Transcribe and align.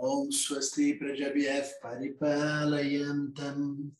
Om 0.00 0.30
Swasti 0.30 0.94
Prajabhyaf 0.94 1.82
Paripalayantam 1.82 3.90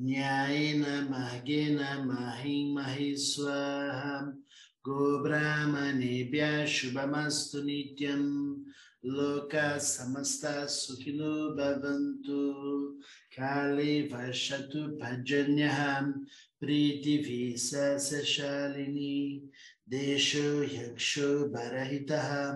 Nyayena 0.00 1.04
Mahgena 1.12 2.06
Mahim 2.06 2.76
Mahiswaham 2.76 4.40
Gobramane 4.86 6.32
Shubhamastu 6.64 7.60
Nityam 7.68 8.64
Loka 9.04 9.76
Samasta 9.76 10.64
Sukhino 10.64 11.54
Bhavantu 11.54 12.94
Kali 13.36 14.08
Vashatu 14.08 14.98
Pajanyaham 14.98 16.24
Priti 16.62 17.22
Visa 17.22 18.00
Sashalini 18.00 19.42
देशो 19.92 20.62
यक्षो 20.62 21.48
बरहितः, 21.48 22.52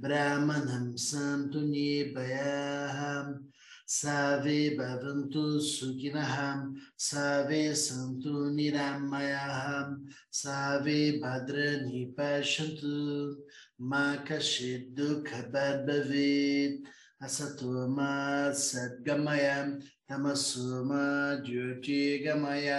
ब्राह्मणं 0.00 0.96
सन्तु 0.96 1.60
निर्भयाः। 1.60 3.34
सर्वे 3.86 4.70
भवन्तु 4.70 5.60
सुखिनः 5.60 6.72
सर्वे 6.98 7.74
सन्तु 7.74 8.50
निरामयाः। 8.50 9.96
सर्वे 10.32 11.12
भद्राणि 11.12 12.14
पश्यन्तु 12.20 13.44
मा 13.80 14.16
कश्चित् 14.16 15.00
भवेत् 15.86 16.84
असतो 17.24 17.88
मा 17.88 18.50
सद्गमय 18.50 19.78
तमसो 20.09 20.83
मा 20.89 21.03
ज्योतिर्गमय 21.45 22.69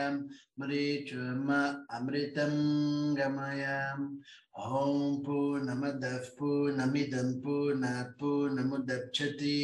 मृत्युर्मा 0.61 1.61
अमृतं 1.97 2.55
गमय 3.17 3.65
ॐ 4.59 5.17
पूर्णमदः 5.25 6.29
पूर्णमिदं 6.39 7.33
पूर्णात् 7.41 8.13
पूर्णमुदच्छति 8.21 9.59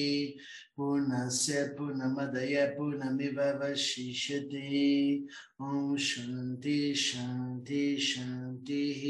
पूर्णस्य 0.77 1.63
पूर्णमदय 1.79 2.57
पूर्णमिवशिष्यते 2.77 4.67
ॐ 5.63 5.97
शान्ति 6.09 6.77
शान्ति 7.05 7.85
शान्तिः 8.09 9.03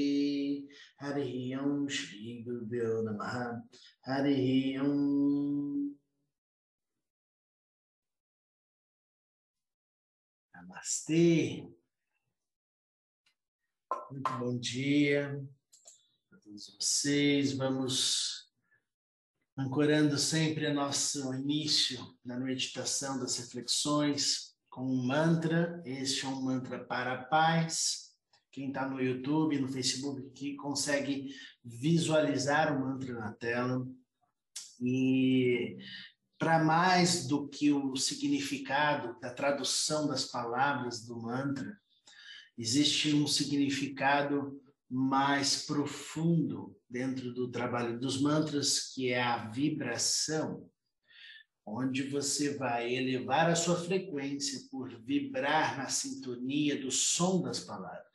हरिः 1.07 1.59
ॐ 1.63 1.87
श्रीगुरुभ्यो 1.97 2.93
नमः 3.09 3.35
हरिः 4.09 4.81
ॐ 4.83 4.93
Namastê. 10.78 11.68
Muito 14.12 14.32
bom 14.38 14.58
dia 14.60 15.44
a 16.32 16.38
todos 16.38 16.76
vocês. 16.78 17.54
Vamos 17.54 18.48
ancorando 19.58 20.20
sempre 20.20 20.68
o 20.68 20.74
nosso 20.74 21.34
início 21.34 22.00
na 22.24 22.40
meditação 22.40 23.20
das 23.20 23.38
reflexões 23.38 24.56
com 24.70 24.84
um 24.84 25.04
mantra. 25.04 25.82
Este 25.84 26.26
é 26.26 26.28
um 26.28 26.44
mantra 26.44 26.86
para 26.86 27.14
a 27.14 27.26
paz. 27.26 28.16
Quem 28.52 28.68
está 28.68 28.88
no 28.88 29.02
YouTube, 29.02 29.60
no 29.60 29.68
Facebook, 29.68 30.30
que 30.32 30.56
consegue 30.58 31.34
visualizar 31.64 32.76
o 32.76 32.80
mantra 32.82 33.14
na 33.14 33.34
tela. 33.34 33.84
E 34.80 35.78
para 36.38 36.64
mais 36.64 37.26
do 37.26 37.48
que 37.48 37.72
o 37.72 37.96
significado 37.96 39.20
da 39.20 39.34
tradução 39.34 40.08
das 40.08 40.26
palavras 40.26 41.06
do 41.06 41.20
mantra, 41.20 41.80
existe 42.58 43.14
um 43.14 43.28
significado 43.28 44.62
mais 44.90 45.66
profundo 45.66 46.80
dentro 46.90 47.34
do 47.34 47.50
trabalho 47.50 48.00
dos 48.00 48.22
mantras, 48.22 48.94
que 48.94 49.10
é 49.10 49.22
a 49.22 49.50
vibração, 49.50 50.70
onde 51.66 52.04
você 52.04 52.56
vai 52.56 52.94
elevar 52.94 53.50
a 53.50 53.56
sua 53.56 53.76
frequência 53.76 54.68
por 54.72 54.90
vibrar 55.02 55.78
na 55.78 55.90
sintonia 55.90 56.80
do 56.80 56.90
som 56.90 57.42
das 57.42 57.60
palavras. 57.60 58.08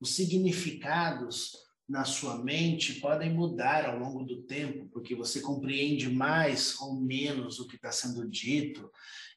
Os 0.00 0.14
significados 0.14 1.67
na 1.88 2.04
sua 2.04 2.36
mente 2.36 3.00
podem 3.00 3.32
mudar 3.32 3.88
ao 3.88 3.98
longo 3.98 4.22
do 4.22 4.42
tempo, 4.42 4.86
porque 4.92 5.14
você 5.14 5.40
compreende 5.40 6.10
mais 6.10 6.78
ou 6.80 7.00
menos 7.00 7.58
o 7.58 7.66
que 7.66 7.76
está 7.76 7.90
sendo 7.90 8.28
dito. 8.28 8.90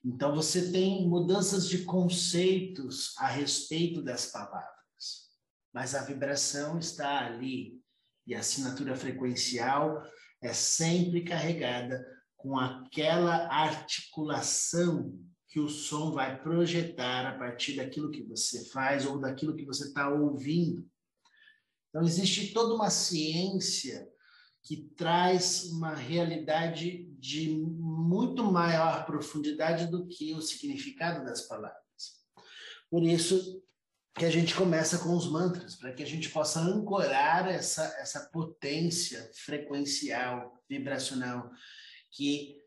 Então, 0.03 0.35
você 0.35 0.71
tem 0.71 1.07
mudanças 1.07 1.69
de 1.69 1.85
conceitos 1.85 3.15
a 3.17 3.27
respeito 3.27 4.01
das 4.01 4.25
palavras. 4.25 5.29
Mas 5.73 5.95
a 5.95 6.03
vibração 6.03 6.77
está 6.77 7.25
ali 7.25 7.79
e 8.27 8.35
a 8.35 8.39
assinatura 8.39 8.95
frequencial 8.95 10.03
é 10.41 10.51
sempre 10.51 11.23
carregada 11.23 12.05
com 12.35 12.57
aquela 12.57 13.47
articulação 13.47 15.17
que 15.47 15.59
o 15.59 15.69
som 15.69 16.11
vai 16.11 16.41
projetar 16.41 17.27
a 17.27 17.37
partir 17.37 17.75
daquilo 17.75 18.09
que 18.09 18.23
você 18.23 18.65
faz 18.69 19.05
ou 19.05 19.19
daquilo 19.19 19.55
que 19.55 19.65
você 19.65 19.85
está 19.85 20.09
ouvindo. 20.09 20.89
Então, 21.91 22.07
existe 22.07 22.53
toda 22.53 22.73
uma 22.73 22.89
ciência 22.89 24.09
que 24.63 24.89
traz 24.95 25.65
uma 25.65 25.93
realidade 25.93 27.05
de 27.19 27.49
muito 27.49 28.43
maior 28.43 29.05
profundidade 29.05 29.87
do 29.87 30.07
que 30.07 30.33
o 30.33 30.41
significado 30.41 31.25
das 31.25 31.41
palavras. 31.41 31.81
Por 32.89 33.03
isso 33.03 33.61
que 34.15 34.25
a 34.25 34.29
gente 34.29 34.55
começa 34.55 34.99
com 34.99 35.15
os 35.15 35.29
mantras, 35.29 35.75
para 35.75 35.93
que 35.93 36.03
a 36.03 36.05
gente 36.05 36.29
possa 36.29 36.59
ancorar 36.59 37.47
essa, 37.47 37.83
essa 37.99 38.29
potência 38.31 39.29
frequencial, 39.33 40.63
vibracional, 40.69 41.49
que 42.11 42.60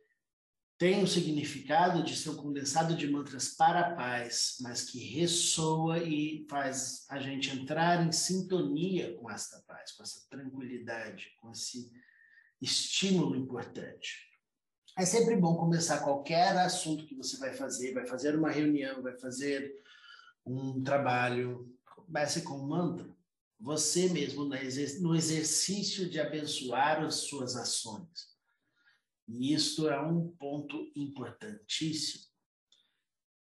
tem 0.76 1.02
o 1.02 1.06
significado 1.06 2.02
de 2.02 2.16
ser 2.16 2.30
um 2.30 2.36
condensado 2.36 2.96
de 2.96 3.08
mantras 3.08 3.54
para 3.54 3.80
a 3.80 3.94
paz, 3.94 4.56
mas 4.60 4.82
que 4.82 4.98
ressoa 4.98 5.98
e 5.98 6.44
faz 6.50 7.06
a 7.08 7.18
gente 7.20 7.50
entrar 7.50 8.04
em 8.04 8.10
sintonia 8.10 9.14
com 9.16 9.30
esta 9.30 9.62
paz, 9.66 9.92
com 9.92 10.02
essa 10.02 10.26
tranquilidade, 10.28 11.32
com 11.40 11.50
esse 11.52 11.92
estímulo 12.60 13.36
importante. 13.36 14.28
É 14.98 15.04
sempre 15.04 15.36
bom 15.36 15.56
começar 15.56 16.00
qualquer 16.00 16.56
assunto 16.56 17.06
que 17.06 17.14
você 17.14 17.36
vai 17.36 17.52
fazer, 17.52 17.94
vai 17.94 18.06
fazer 18.06 18.36
uma 18.36 18.50
reunião, 18.50 19.02
vai 19.02 19.16
fazer 19.18 19.72
um 20.44 20.82
trabalho, 20.82 21.72
comece 21.84 22.42
com 22.42 22.54
um 22.54 22.66
mantra. 22.66 23.08
Você 23.60 24.08
mesmo 24.08 24.44
no 24.44 25.14
exercício 25.14 26.10
de 26.10 26.20
abençoar 26.20 27.02
as 27.02 27.14
suas 27.14 27.56
ações 27.56 28.33
e 29.28 29.54
isto 29.54 29.88
é 29.88 30.00
um 30.00 30.28
ponto 30.28 30.90
importantíssimo. 30.94 32.24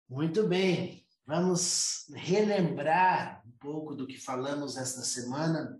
Muito 0.08 0.46
bem, 0.46 1.06
vamos 1.26 2.06
relembrar 2.14 3.42
um 3.46 3.50
pouco 3.58 3.94
do 3.94 4.06
que 4.06 4.18
falamos 4.18 4.76
esta 4.76 5.02
semana. 5.02 5.78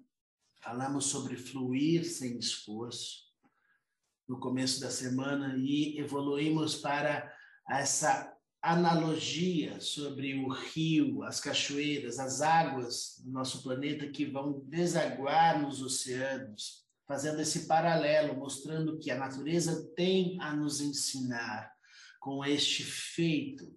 Falamos 0.60 1.06
sobre 1.06 1.36
fluir 1.36 2.04
sem 2.04 2.36
esforço 2.38 3.28
no 4.28 4.38
começo 4.38 4.80
da 4.80 4.90
semana 4.90 5.56
e 5.56 5.98
evoluímos 5.98 6.76
para 6.76 7.34
essa 7.70 8.36
analogia 8.60 9.80
sobre 9.80 10.34
o 10.34 10.48
rio, 10.48 11.22
as 11.22 11.40
cachoeiras, 11.40 12.18
as 12.18 12.42
águas 12.42 13.22
do 13.24 13.30
nosso 13.30 13.62
planeta 13.62 14.08
que 14.08 14.26
vão 14.26 14.60
desaguar 14.66 15.62
nos 15.62 15.80
oceanos 15.80 16.87
fazendo 17.08 17.40
esse 17.40 17.66
paralelo, 17.66 18.36
mostrando 18.36 18.98
que 18.98 19.10
a 19.10 19.18
natureza 19.18 19.90
tem 19.96 20.38
a 20.42 20.54
nos 20.54 20.82
ensinar 20.82 21.72
com 22.20 22.44
este 22.44 22.84
feito, 22.84 23.74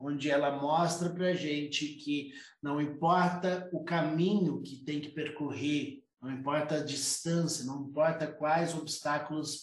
onde 0.00 0.28
ela 0.28 0.60
mostra 0.60 1.08
para 1.08 1.28
a 1.28 1.34
gente 1.34 1.86
que 1.94 2.32
não 2.60 2.80
importa 2.80 3.70
o 3.72 3.84
caminho 3.84 4.60
que 4.60 4.78
tem 4.78 5.00
que 5.00 5.10
percorrer, 5.10 6.02
não 6.20 6.32
importa 6.32 6.76
a 6.76 6.84
distância, 6.84 7.64
não 7.64 7.88
importa 7.88 8.26
quais 8.26 8.74
obstáculos 8.74 9.62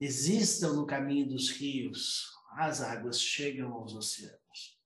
existam 0.00 0.74
no 0.74 0.86
caminho 0.86 1.28
dos 1.28 1.50
rios, 1.50 2.28
as 2.52 2.80
águas 2.80 3.20
chegam 3.20 3.72
aos 3.72 3.94
oceanos. 3.94 4.78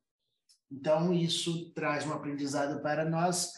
Então, 0.70 1.12
isso 1.12 1.70
traz 1.72 2.06
um 2.06 2.14
aprendizado 2.14 2.81
para 2.81 3.04
nós 3.04 3.52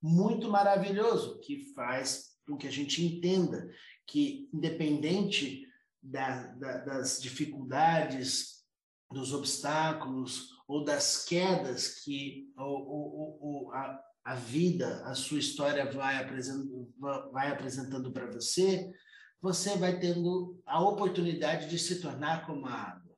muito 0.00 0.48
maravilhoso, 0.48 1.40
que 1.40 1.72
faz 1.74 2.31
com 2.52 2.58
que 2.58 2.68
a 2.68 2.70
gente 2.70 3.02
entenda 3.02 3.70
que, 4.06 4.48
independente 4.52 5.66
da, 6.02 6.48
da, 6.48 6.78
das 6.78 7.20
dificuldades, 7.20 8.62
dos 9.10 9.32
obstáculos 9.32 10.50
ou 10.68 10.84
das 10.84 11.24
quedas 11.24 12.00
que 12.00 12.52
a, 12.56 14.00
a 14.24 14.34
vida, 14.34 15.02
a 15.06 15.14
sua 15.14 15.38
história 15.38 15.90
vai 15.90 16.22
apresentando, 16.22 16.92
vai 17.32 17.50
apresentando 17.50 18.12
para 18.12 18.30
você, 18.30 18.92
você 19.40 19.76
vai 19.76 19.98
tendo 19.98 20.60
a 20.66 20.80
oportunidade 20.80 21.68
de 21.68 21.78
se 21.78 22.00
tornar 22.00 22.46
como 22.46 22.66
a 22.66 22.74
água, 22.74 23.16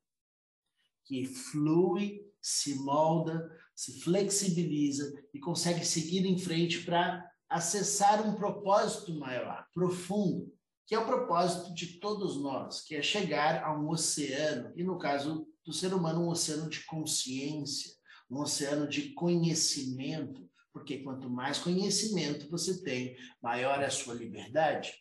que 1.04 1.26
flui, 1.26 2.24
se 2.40 2.76
molda, 2.76 3.50
se 3.74 4.00
flexibiliza 4.00 5.12
e 5.32 5.40
consegue 5.40 5.84
seguir 5.84 6.24
em 6.24 6.38
frente 6.38 6.82
para 6.84 7.33
acessar 7.48 8.26
um 8.26 8.34
propósito 8.34 9.12
maior, 9.14 9.66
profundo, 9.72 10.52
que 10.86 10.94
é 10.94 10.98
o 10.98 11.06
propósito 11.06 11.74
de 11.74 11.98
todos 11.98 12.40
nós, 12.40 12.82
que 12.82 12.94
é 12.94 13.02
chegar 13.02 13.64
a 13.64 13.74
um 13.74 13.88
oceano, 13.88 14.72
e 14.76 14.82
no 14.82 14.98
caso 14.98 15.46
do 15.64 15.72
ser 15.72 15.94
humano, 15.94 16.22
um 16.22 16.28
oceano 16.28 16.68
de 16.68 16.84
consciência, 16.84 17.92
um 18.30 18.40
oceano 18.40 18.88
de 18.88 19.10
conhecimento, 19.14 20.48
porque 20.72 20.98
quanto 20.98 21.30
mais 21.30 21.58
conhecimento 21.58 22.50
você 22.50 22.82
tem, 22.82 23.16
maior 23.40 23.80
é 23.80 23.86
a 23.86 23.90
sua 23.90 24.14
liberdade. 24.14 24.92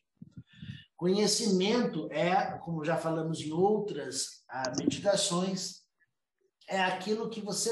Conhecimento 0.95 2.07
é, 2.11 2.57
como 2.59 2.85
já 2.85 2.95
falamos 2.95 3.41
em 3.41 3.51
outras 3.51 4.43
ah, 4.47 4.71
meditações, 4.77 5.81
é 6.69 6.79
aquilo 6.79 7.29
que 7.29 7.41
você 7.41 7.71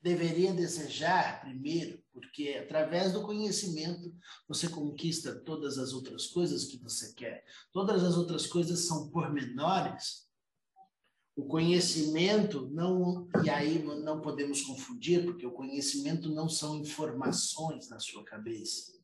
deveria 0.00 0.52
desejar 0.52 1.40
primeiro, 1.40 2.03
porque 2.14 2.50
através 2.50 3.12
do 3.12 3.22
conhecimento 3.22 4.14
você 4.48 4.68
conquista 4.68 5.34
todas 5.34 5.76
as 5.76 5.92
outras 5.92 6.26
coisas 6.28 6.64
que 6.64 6.78
você 6.78 7.12
quer. 7.12 7.44
Todas 7.72 8.04
as 8.04 8.16
outras 8.16 8.46
coisas 8.46 8.86
são 8.86 9.10
pormenores. 9.10 10.24
O 11.36 11.44
conhecimento 11.44 12.70
não 12.70 13.28
e 13.44 13.50
aí 13.50 13.82
não 13.82 14.20
podemos 14.20 14.62
confundir, 14.62 15.24
porque 15.24 15.44
o 15.44 15.50
conhecimento 15.50 16.30
não 16.30 16.48
são 16.48 16.76
informações 16.76 17.90
na 17.90 17.98
sua 17.98 18.24
cabeça. 18.24 18.94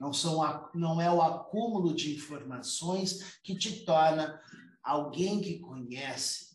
Não 0.00 0.12
são 0.12 0.40
não 0.74 0.98
é 0.98 1.12
o 1.12 1.20
acúmulo 1.20 1.94
de 1.94 2.16
informações 2.16 3.38
que 3.42 3.54
te 3.54 3.84
torna 3.84 4.40
alguém 4.82 5.42
que 5.42 5.58
conhece, 5.58 6.54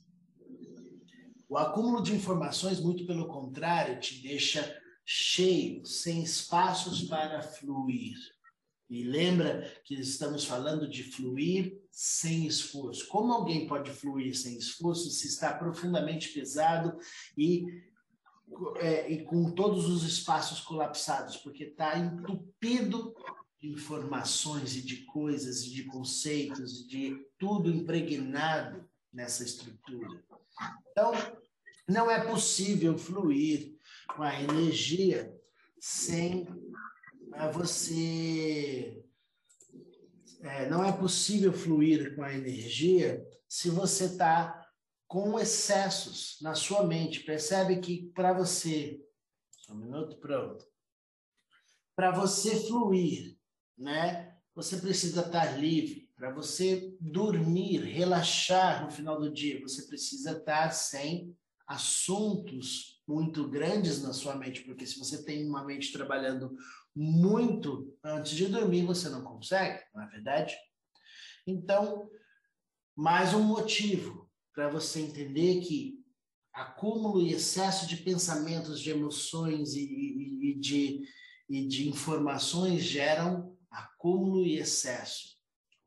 o 1.50 1.58
acúmulo 1.58 2.04
de 2.04 2.14
informações, 2.14 2.80
muito 2.80 3.08
pelo 3.08 3.28
contrário, 3.28 4.00
te 4.00 4.22
deixa 4.22 4.80
cheio, 5.12 5.84
sem 5.88 6.22
espaços 6.22 7.02
para 7.02 7.42
fluir. 7.42 8.16
E 8.88 9.04
lembra 9.04 9.68
que 9.84 9.96
estamos 9.96 10.46
falando 10.46 10.88
de 10.88 11.02
fluir 11.02 11.82
sem 11.92 12.46
esforço. 12.46 13.08
Como 13.08 13.34
alguém 13.34 13.66
pode 13.66 13.90
fluir 13.90 14.38
sem 14.38 14.56
esforço 14.56 15.10
se 15.10 15.26
está 15.28 15.52
profundamente 15.52 16.30
pesado 16.30 16.96
e, 17.36 17.66
é, 18.78 19.12
e 19.12 19.24
com 19.24 19.50
todos 19.50 19.90
os 19.90 20.04
espaços 20.04 20.62
colapsados? 20.62 21.38
Porque 21.38 21.64
está 21.64 21.98
entupido 21.98 23.16
de 23.60 23.68
informações 23.68 24.76
e 24.76 24.82
de 24.84 25.06
coisas, 25.06 25.64
e 25.64 25.72
de 25.72 25.86
conceitos, 25.86 26.88
de 26.88 27.18
tudo 27.40 27.72
impregnado 27.72 28.88
nessa 29.12 29.44
estrutura. 29.44 30.24
Então, 30.92 31.14
não 31.88 32.12
é 32.12 32.24
possível 32.28 32.96
fluir 32.96 33.79
com 34.16 34.24
a 34.24 34.42
energia 34.42 35.34
sem 35.80 36.48
você. 37.52 39.04
É, 40.42 40.70
não 40.70 40.84
é 40.84 40.92
possível 40.92 41.52
fluir 41.52 42.16
com 42.16 42.24
a 42.24 42.34
energia 42.34 43.26
se 43.48 43.70
você 43.70 44.06
está 44.06 44.68
com 45.08 45.40
excessos 45.40 46.38
na 46.42 46.56
sua 46.56 46.86
mente. 46.86 47.22
Percebe 47.22 47.80
que 47.80 48.12
para 48.14 48.34
você. 48.34 49.02
Um 49.70 49.76
minuto, 49.76 50.18
pronto. 50.18 50.66
Para 51.96 52.12
você 52.12 52.56
fluir, 52.68 53.38
né? 53.78 54.36
Você 54.56 54.78
precisa 54.78 55.22
estar 55.22 55.58
livre. 55.60 56.10
Para 56.16 56.32
você 56.32 56.96
dormir, 57.00 57.80
relaxar 57.80 58.84
no 58.84 58.92
final 58.92 59.20
do 59.20 59.32
dia, 59.32 59.62
você 59.62 59.84
precisa 59.84 60.34
estar 60.38 60.72
sem 60.72 61.36
assuntos 61.66 62.99
muito 63.10 63.48
grandes 63.50 64.04
na 64.04 64.14
sua 64.14 64.36
mente, 64.36 64.62
porque 64.62 64.86
se 64.86 65.00
você 65.00 65.26
tem 65.26 65.48
uma 65.50 65.66
mente 65.66 65.92
trabalhando 65.92 66.56
muito 66.96 67.98
antes 68.04 68.34
de 68.34 68.46
dormir, 68.46 68.86
você 68.86 69.10
não 69.10 69.24
consegue, 69.24 69.84
não 69.96 70.04
é 70.04 70.08
verdade? 70.08 70.56
Então, 71.48 72.08
mais 72.96 73.34
um 73.34 73.42
motivo 73.42 74.30
para 74.54 74.70
você 74.70 75.00
entender 75.00 75.60
que 75.62 75.96
acúmulo 76.54 77.20
e 77.20 77.34
excesso 77.34 77.88
de 77.88 77.98
pensamentos, 77.98 78.80
de 78.80 78.92
emoções 78.92 79.74
e, 79.74 79.84
e, 79.84 80.52
e, 80.52 80.60
de, 80.60 81.02
e 81.50 81.68
de 81.68 81.90
informações 81.90 82.84
geram 82.84 83.58
acúmulo 83.72 84.46
e 84.46 84.60
excesso. 84.60 85.36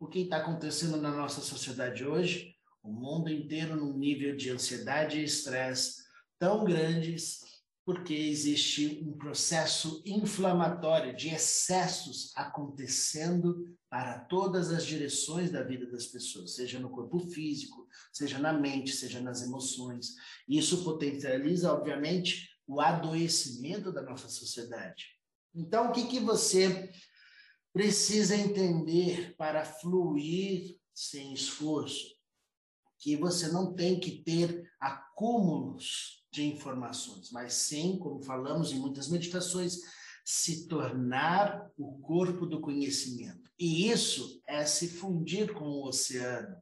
O 0.00 0.08
que 0.08 0.22
está 0.22 0.38
acontecendo 0.38 0.96
na 0.96 1.12
nossa 1.12 1.40
sociedade 1.40 2.04
hoje? 2.04 2.52
o 2.82 2.90
mundo 2.90 3.30
inteiro 3.30 3.76
num 3.76 3.96
nível 3.96 4.36
de 4.36 4.50
ansiedade 4.50 5.20
e 5.20 5.24
estresse 5.24 6.01
tão 6.42 6.64
grandes 6.64 7.40
porque 7.84 8.12
existe 8.12 9.00
um 9.06 9.16
processo 9.16 10.02
inflamatório 10.04 11.14
de 11.14 11.28
excessos 11.28 12.32
acontecendo 12.34 13.72
para 13.88 14.18
todas 14.18 14.72
as 14.72 14.84
direções 14.84 15.52
da 15.52 15.62
vida 15.62 15.86
das 15.86 16.06
pessoas, 16.06 16.56
seja 16.56 16.80
no 16.80 16.90
corpo 16.90 17.20
físico, 17.20 17.86
seja 18.12 18.40
na 18.40 18.52
mente, 18.52 18.90
seja 18.90 19.20
nas 19.20 19.40
emoções. 19.40 20.16
Isso 20.48 20.82
potencializa, 20.82 21.72
obviamente, 21.72 22.48
o 22.66 22.80
adoecimento 22.80 23.92
da 23.92 24.02
nossa 24.02 24.28
sociedade. 24.28 25.10
Então, 25.54 25.90
o 25.90 25.92
que, 25.92 26.08
que 26.08 26.18
você 26.18 26.90
precisa 27.72 28.34
entender 28.34 29.36
para 29.36 29.64
fluir 29.64 30.76
sem 30.92 31.32
esforço? 31.32 32.20
que 33.02 33.16
você 33.16 33.48
não 33.48 33.74
tem 33.74 33.98
que 33.98 34.22
ter 34.22 34.70
acúmulos 34.78 36.21
de 36.32 36.46
informações, 36.46 37.30
mas 37.30 37.52
sim, 37.52 37.98
como 37.98 38.22
falamos 38.22 38.72
em 38.72 38.78
muitas 38.78 39.08
meditações, 39.08 39.78
se 40.24 40.66
tornar 40.66 41.70
o 41.76 41.98
corpo 41.98 42.46
do 42.46 42.60
conhecimento. 42.60 43.50
E 43.58 43.90
isso 43.90 44.40
é 44.46 44.64
se 44.64 44.88
fundir 44.88 45.52
com 45.52 45.64
o 45.64 45.86
oceano, 45.86 46.56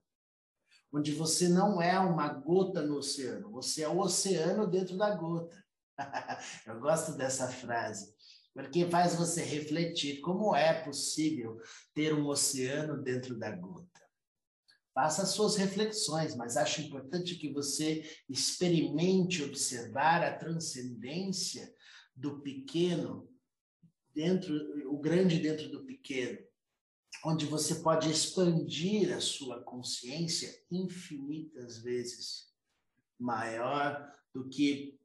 onde 0.92 1.12
você 1.12 1.48
não 1.48 1.80
é 1.80 1.98
uma 2.00 2.28
gota 2.28 2.82
no 2.82 2.96
oceano, 2.96 3.52
você 3.52 3.82
é 3.82 3.88
o 3.88 4.00
oceano 4.00 4.66
dentro 4.66 4.98
da 4.98 5.14
gota. 5.14 5.64
Eu 6.66 6.80
gosto 6.80 7.12
dessa 7.16 7.46
frase, 7.46 8.12
porque 8.52 8.90
faz 8.90 9.14
você 9.14 9.42
refletir 9.42 10.20
como 10.20 10.56
é 10.56 10.82
possível 10.82 11.60
ter 11.94 12.12
um 12.12 12.26
oceano 12.26 13.00
dentro 13.00 13.38
da 13.38 13.52
gota. 13.52 13.89
Faça 14.92 15.24
suas 15.24 15.56
reflexões, 15.56 16.34
mas 16.34 16.56
acho 16.56 16.80
importante 16.80 17.36
que 17.36 17.52
você 17.52 18.02
experimente 18.28 19.42
observar 19.42 20.22
a 20.22 20.36
transcendência 20.36 21.72
do 22.14 22.40
pequeno 22.40 23.28
dentro, 24.12 24.54
o 24.92 24.98
grande 24.98 25.38
dentro 25.38 25.70
do 25.70 25.84
pequeno, 25.84 26.38
onde 27.24 27.46
você 27.46 27.76
pode 27.76 28.10
expandir 28.10 29.16
a 29.16 29.20
sua 29.20 29.62
consciência 29.62 30.52
infinitas 30.70 31.78
vezes 31.78 32.50
maior 33.18 34.12
do 34.32 34.48
que 34.48 34.98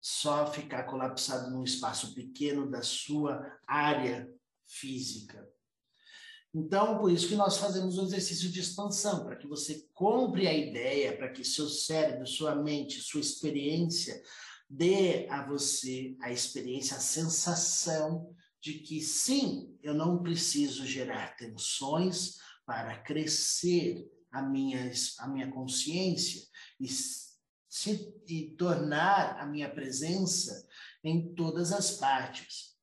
só 0.00 0.52
ficar 0.52 0.84
colapsado 0.84 1.50
num 1.50 1.64
espaço 1.64 2.14
pequeno 2.14 2.70
da 2.70 2.82
sua 2.82 3.58
área 3.66 4.30
física. 4.66 5.50
Então, 6.54 6.98
por 6.98 7.10
isso 7.10 7.28
que 7.28 7.34
nós 7.34 7.56
fazemos 7.58 7.98
um 7.98 8.04
exercício 8.04 8.48
de 8.48 8.60
expansão, 8.60 9.24
para 9.24 9.34
que 9.34 9.46
você 9.46 9.88
compre 9.92 10.46
a 10.46 10.54
ideia, 10.54 11.16
para 11.16 11.32
que 11.32 11.44
seu 11.44 11.68
cérebro, 11.68 12.26
sua 12.26 12.54
mente, 12.54 13.00
sua 13.00 13.20
experiência 13.20 14.22
dê 14.70 15.26
a 15.28 15.44
você 15.46 16.16
a 16.22 16.32
experiência, 16.32 16.96
a 16.96 17.00
sensação 17.00 18.34
de 18.60 18.74
que 18.74 19.02
sim, 19.02 19.76
eu 19.82 19.92
não 19.92 20.22
preciso 20.22 20.86
gerar 20.86 21.36
tensões 21.36 22.36
para 22.64 22.98
crescer 23.02 24.08
a 24.32 24.40
minha, 24.40 24.90
a 25.18 25.28
minha 25.28 25.50
consciência 25.50 26.42
e 26.80 26.88
se 26.88 27.34
e 28.28 28.54
tornar 28.56 29.40
a 29.40 29.46
minha 29.46 29.68
presença 29.68 30.64
em 31.02 31.34
todas 31.34 31.72
as 31.72 31.90
partes. 31.96 32.73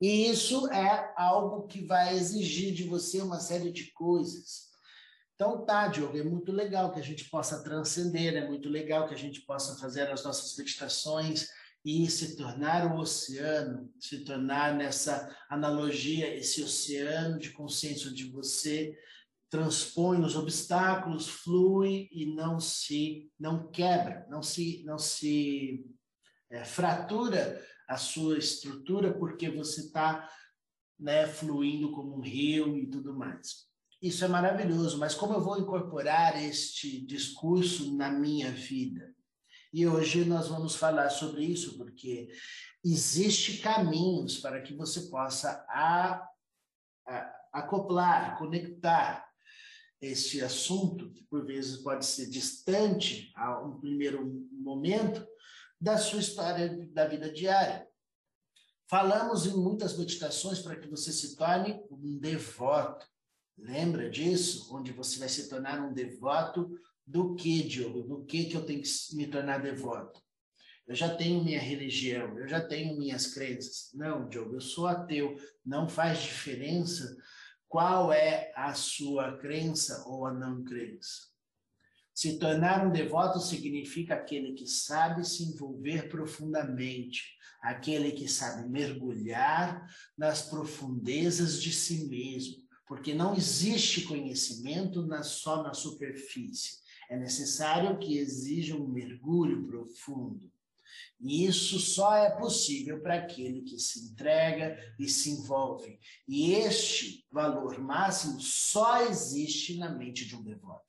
E 0.00 0.28
isso 0.28 0.70
é 0.72 1.12
algo 1.16 1.66
que 1.66 1.84
vai 1.84 2.14
exigir 2.14 2.72
de 2.72 2.84
você 2.84 3.20
uma 3.20 3.40
série 3.40 3.72
de 3.72 3.92
coisas. 3.92 4.68
Então, 5.34 5.64
tá, 5.64 5.88
Diogo, 5.88 6.18
é 6.18 6.22
muito 6.22 6.50
legal 6.50 6.92
que 6.92 6.98
a 6.98 7.02
gente 7.02 7.28
possa 7.30 7.62
transcender, 7.62 8.34
é 8.34 8.46
muito 8.46 8.68
legal 8.68 9.06
que 9.08 9.14
a 9.14 9.18
gente 9.18 9.40
possa 9.42 9.78
fazer 9.80 10.10
as 10.10 10.24
nossas 10.24 10.56
meditações 10.56 11.48
e 11.84 12.08
se 12.10 12.36
tornar 12.36 12.92
o 12.92 12.98
oceano, 12.98 13.88
se 14.00 14.24
tornar 14.24 14.76
nessa 14.76 15.34
analogia, 15.48 16.34
esse 16.36 16.62
oceano 16.62 17.38
de 17.38 17.50
consciência 17.50 18.10
onde 18.10 18.24
você 18.30 18.96
transpõe 19.48 20.20
os 20.20 20.36
obstáculos, 20.36 21.28
flui 21.28 22.08
e 22.12 22.26
não 22.26 22.60
se 22.60 23.30
não 23.38 23.70
quebra, 23.70 24.26
não 24.28 24.42
se 24.42 24.82
não 24.84 24.98
se 24.98 25.84
é, 26.50 26.64
fratura 26.64 27.62
a 27.88 27.96
sua 27.96 28.38
estrutura 28.38 29.12
porque 29.12 29.50
você 29.50 29.82
está 29.82 30.28
né, 30.98 31.26
fluindo 31.26 31.92
como 31.92 32.16
um 32.16 32.20
rio 32.20 32.76
e 32.76 32.86
tudo 32.86 33.16
mais. 33.16 33.68
Isso 34.00 34.24
é 34.24 34.28
maravilhoso, 34.28 34.98
mas 34.98 35.14
como 35.14 35.34
eu 35.34 35.40
vou 35.40 35.58
incorporar 35.58 36.40
este 36.42 37.04
discurso 37.04 37.96
na 37.96 38.10
minha 38.10 38.50
vida? 38.52 39.12
E 39.72 39.86
hoje 39.86 40.24
nós 40.24 40.48
vamos 40.48 40.76
falar 40.76 41.10
sobre 41.10 41.44
isso, 41.44 41.76
porque 41.76 42.28
existe 42.84 43.58
caminhos 43.58 44.38
para 44.38 44.62
que 44.62 44.74
você 44.74 45.10
possa 45.10 45.64
a, 45.68 46.26
a, 47.06 47.34
acoplar, 47.52 48.38
conectar 48.38 49.26
este 50.00 50.40
assunto, 50.40 51.10
que 51.12 51.24
por 51.24 51.44
vezes 51.44 51.78
pode 51.78 52.06
ser 52.06 52.30
distante 52.30 53.32
a 53.34 53.60
um 53.60 53.80
primeiro 53.80 54.24
momento, 54.52 55.26
da 55.80 55.96
sua 55.96 56.20
história 56.20 56.88
da 56.92 57.06
vida 57.06 57.32
diária. 57.32 57.86
Falamos 58.88 59.46
em 59.46 59.54
muitas 59.54 59.96
meditações 59.98 60.60
para 60.60 60.76
que 60.76 60.88
você 60.88 61.12
se 61.12 61.36
torne 61.36 61.78
um 61.90 62.18
devoto. 62.18 63.06
Lembra 63.56 64.08
disso? 64.08 64.74
Onde 64.74 64.92
você 64.92 65.18
vai 65.18 65.28
se 65.28 65.48
tornar 65.48 65.80
um 65.80 65.92
devoto 65.92 66.70
do 67.06 67.34
que, 67.34 67.62
Diogo? 67.62 68.02
Do 68.02 68.24
que 68.24 68.44
que 68.44 68.56
eu 68.56 68.64
tenho 68.64 68.82
que 68.82 68.88
me 69.14 69.26
tornar 69.26 69.58
devoto? 69.58 70.22
Eu 70.86 70.94
já 70.94 71.14
tenho 71.14 71.44
minha 71.44 71.60
religião, 71.60 72.38
eu 72.38 72.48
já 72.48 72.66
tenho 72.66 72.96
minhas 72.96 73.26
crenças. 73.26 73.90
Não, 73.92 74.26
Diogo, 74.26 74.54
eu 74.54 74.60
sou 74.60 74.86
ateu. 74.86 75.36
Não 75.64 75.86
faz 75.86 76.22
diferença 76.22 77.14
qual 77.68 78.10
é 78.10 78.50
a 78.56 78.72
sua 78.72 79.36
crença 79.36 80.02
ou 80.06 80.24
a 80.24 80.32
não 80.32 80.64
crença. 80.64 81.28
Se 82.18 82.36
tornar 82.36 82.84
um 82.84 82.90
devoto 82.90 83.38
significa 83.38 84.14
aquele 84.14 84.52
que 84.52 84.66
sabe 84.66 85.24
se 85.24 85.44
envolver 85.44 86.08
profundamente, 86.08 87.36
aquele 87.62 88.10
que 88.10 88.26
sabe 88.26 88.68
mergulhar 88.68 89.88
nas 90.16 90.42
profundezas 90.42 91.62
de 91.62 91.72
si 91.72 92.08
mesmo, 92.08 92.56
porque 92.88 93.14
não 93.14 93.36
existe 93.36 94.02
conhecimento 94.02 95.06
na, 95.06 95.22
só 95.22 95.62
na 95.62 95.72
superfície. 95.72 96.80
É 97.08 97.16
necessário 97.16 97.96
que 98.00 98.18
exija 98.18 98.74
um 98.74 98.88
mergulho 98.88 99.64
profundo. 99.68 100.50
E 101.20 101.46
isso 101.46 101.78
só 101.78 102.16
é 102.16 102.30
possível 102.30 103.00
para 103.00 103.14
aquele 103.14 103.62
que 103.62 103.78
se 103.78 104.10
entrega 104.10 104.76
e 104.98 105.08
se 105.08 105.30
envolve. 105.30 106.00
E 106.26 106.50
este 106.50 107.24
valor 107.30 107.78
máximo 107.78 108.40
só 108.40 109.02
existe 109.02 109.76
na 109.76 109.88
mente 109.88 110.26
de 110.26 110.34
um 110.34 110.42
devoto. 110.42 110.87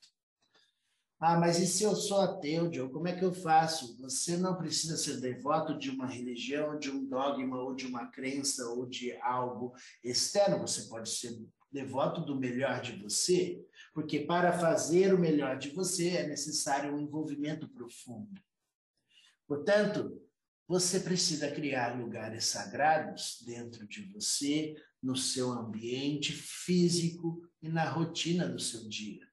Ah, 1.20 1.38
mas 1.38 1.60
e 1.60 1.68
se 1.68 1.84
eu 1.84 1.96
sou 1.96 2.22
ateu, 2.22 2.74
Joe? 2.74 2.90
Como 2.90 3.08
é 3.08 3.14
que 3.14 3.26
eu 3.26 3.34
faço? 3.34 3.98
Você 4.00 4.38
não 4.38 4.56
precisa 4.56 4.96
ser 4.96 5.20
devoto 5.20 5.78
de 5.78 5.90
uma 5.90 6.08
religião, 6.08 6.80
de 6.80 6.90
um 6.90 7.06
dogma, 7.06 7.62
ou 7.62 7.76
de 7.76 7.86
uma 7.86 8.08
crença, 8.08 8.70
ou 8.70 8.86
de 8.86 9.12
algo 9.22 9.74
externo. 10.02 10.60
Você 10.60 10.88
pode 10.88 11.10
ser 11.10 11.38
devoto 11.70 12.22
do 12.22 12.40
melhor 12.40 12.82
de 12.82 12.94
você, 12.94 13.62
porque 13.94 14.22
para 14.22 14.58
fazer 14.58 15.14
o 15.14 15.20
melhor 15.20 15.58
de 15.58 15.70
você 15.72 16.10
é 16.10 16.28
necessário 16.28 16.96
um 16.96 17.00
envolvimento 17.00 17.68
profundo. 17.68 18.42
Portanto, 19.46 20.22
você 20.68 21.00
precisa 21.00 21.52
criar 21.52 22.00
lugares 22.00 22.46
sagrados 22.46 23.44
dentro 23.46 23.88
de 23.88 24.04
você, 24.14 24.76
no 25.02 25.16
seu 25.16 25.52
ambiente 25.52 26.32
físico 26.32 27.42
e 27.62 27.68
na 27.68 27.90
rotina 27.90 28.48
do 28.48 28.60
seu 28.60 28.88
dia, 28.88 29.29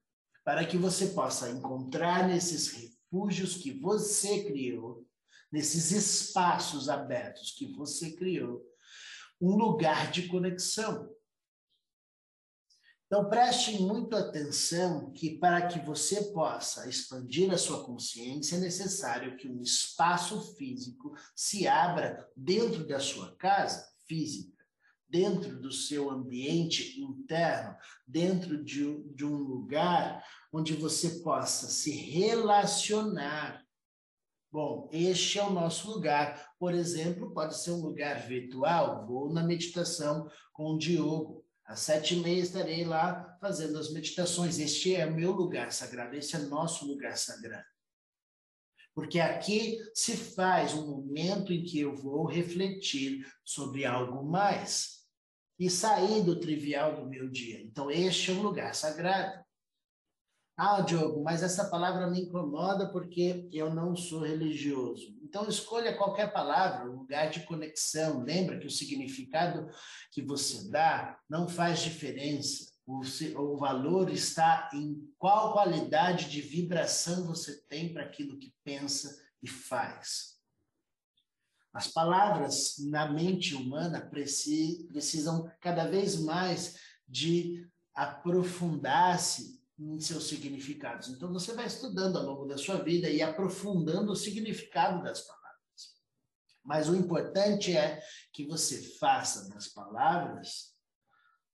para 0.46 0.64
que 0.64 0.78
você 0.78 1.08
possa 1.08 1.50
encontrar 1.50 2.28
nesses 2.28 2.68
refúgios 2.68 3.56
que 3.56 3.72
você 3.72 4.44
criou, 4.44 5.04
nesses 5.50 5.90
espaços 5.90 6.88
abertos 6.88 7.50
que 7.50 7.66
você 7.72 8.12
criou, 8.12 8.64
um 9.40 9.56
lugar 9.56 10.12
de 10.12 10.28
conexão, 10.28 11.12
então, 13.06 13.28
preste 13.28 13.80
muito 13.80 14.16
atenção 14.16 15.12
que 15.12 15.38
para 15.38 15.68
que 15.68 15.78
você 15.78 16.32
possa 16.32 16.88
expandir 16.88 17.52
a 17.52 17.56
sua 17.56 17.84
consciência, 17.84 18.56
é 18.56 18.58
necessário 18.58 19.36
que 19.36 19.46
um 19.46 19.62
espaço 19.62 20.56
físico 20.56 21.14
se 21.32 21.68
abra 21.68 22.28
dentro 22.36 22.84
da 22.84 22.98
sua 22.98 23.36
casa 23.36 23.88
física, 24.08 24.55
dentro 25.08 25.60
do 25.60 25.72
seu 25.72 26.10
ambiente 26.10 27.00
interno, 27.00 27.76
dentro 28.06 28.62
de, 28.62 29.02
de 29.14 29.24
um 29.24 29.36
lugar 29.36 30.24
onde 30.52 30.74
você 30.74 31.20
possa 31.20 31.68
se 31.68 31.90
relacionar. 31.90 33.64
Bom, 34.50 34.88
este 34.92 35.38
é 35.38 35.44
o 35.44 35.52
nosso 35.52 35.90
lugar. 35.90 36.54
Por 36.58 36.72
exemplo, 36.72 37.32
pode 37.32 37.56
ser 37.58 37.72
um 37.72 37.82
lugar 37.82 38.26
virtual. 38.26 39.06
Vou 39.06 39.32
na 39.32 39.42
meditação 39.42 40.30
com 40.52 40.74
o 40.74 40.78
Diogo 40.78 41.46
às 41.66 41.80
sete 41.80 42.14
e 42.14 42.20
meia 42.20 42.40
estarei 42.40 42.84
lá 42.84 43.36
fazendo 43.40 43.78
as 43.78 43.92
meditações. 43.92 44.58
Este 44.58 44.94
é 44.94 45.04
o 45.04 45.14
meu 45.14 45.32
lugar 45.32 45.72
sagrado, 45.72 46.14
este 46.14 46.36
é 46.36 46.38
nosso 46.38 46.86
lugar 46.86 47.18
sagrado. 47.18 47.66
Porque 48.94 49.20
aqui 49.20 49.78
se 49.92 50.16
faz 50.16 50.72
um 50.72 50.86
momento 50.86 51.52
em 51.52 51.64
que 51.64 51.80
eu 51.80 51.94
vou 51.94 52.24
refletir 52.24 53.26
sobre 53.44 53.84
algo 53.84 54.24
mais 54.24 54.95
e 55.58 55.70
sair 55.70 56.22
do 56.22 56.38
trivial 56.38 56.96
do 56.96 57.06
meu 57.06 57.28
dia. 57.28 57.62
Então, 57.62 57.90
este 57.90 58.30
é 58.30 58.34
um 58.34 58.42
lugar 58.42 58.74
sagrado. 58.74 59.44
Ah, 60.58 60.80
Diogo, 60.80 61.22
mas 61.22 61.42
essa 61.42 61.68
palavra 61.68 62.10
me 62.10 62.22
incomoda 62.22 62.90
porque 62.90 63.46
eu 63.52 63.74
não 63.74 63.94
sou 63.94 64.22
religioso. 64.22 65.14
Então, 65.22 65.46
escolha 65.48 65.96
qualquer 65.96 66.32
palavra, 66.32 66.84
lugar 66.84 67.28
de 67.28 67.44
conexão. 67.44 68.22
Lembra 68.22 68.58
que 68.58 68.66
o 68.66 68.70
significado 68.70 69.68
que 70.10 70.22
você 70.22 70.70
dá 70.70 71.18
não 71.28 71.46
faz 71.46 71.80
diferença. 71.80 72.72
O 72.86 73.56
valor 73.58 74.10
está 74.10 74.70
em 74.72 74.96
qual 75.18 75.52
qualidade 75.52 76.30
de 76.30 76.40
vibração 76.40 77.26
você 77.26 77.60
tem 77.68 77.92
para 77.92 78.04
aquilo 78.04 78.38
que 78.38 78.54
pensa 78.64 79.14
e 79.42 79.48
faz. 79.48 80.35
As 81.76 81.88
palavras 81.88 82.76
na 82.88 83.12
mente 83.12 83.54
humana 83.54 84.00
precisam 84.00 85.52
cada 85.60 85.86
vez 85.86 86.18
mais 86.18 86.78
de 87.06 87.68
aprofundar-se 87.94 89.62
em 89.78 90.00
seus 90.00 90.26
significados. 90.26 91.10
Então, 91.10 91.30
você 91.30 91.52
vai 91.52 91.66
estudando 91.66 92.16
ao 92.16 92.24
longo 92.24 92.46
da 92.46 92.56
sua 92.56 92.82
vida 92.82 93.10
e 93.10 93.20
aprofundando 93.20 94.10
o 94.10 94.16
significado 94.16 95.04
das 95.04 95.20
palavras. 95.20 96.00
Mas 96.64 96.88
o 96.88 96.96
importante 96.96 97.76
é 97.76 98.00
que 98.32 98.46
você 98.46 98.80
faça 98.96 99.46
das 99.50 99.68
palavras, 99.68 100.74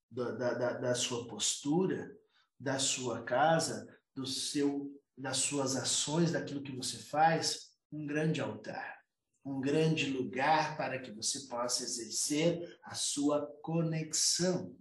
da, 0.09 0.35
da, 0.35 0.73
da 0.75 0.95
sua 0.95 1.27
postura, 1.27 2.17
da 2.61 2.79
sua 2.79 3.25
casa, 3.25 3.89
do 4.15 4.25
seu, 4.25 4.89
das 5.19 5.39
suas 5.39 5.75
ações, 5.75 6.31
daquilo 6.31 6.63
que 6.63 6.77
você 6.77 6.97
faz, 6.97 7.73
um 7.91 8.07
grande 8.07 8.41
altar, 8.41 9.02
um 9.45 9.61
grande 9.61 10.11
lugar 10.11 10.77
para 10.77 10.99
que 10.99 11.11
você 11.11 11.41
possa 11.49 11.83
exercer 11.83 12.79
a 12.83 12.95
sua 12.95 13.47
conexão 13.63 14.77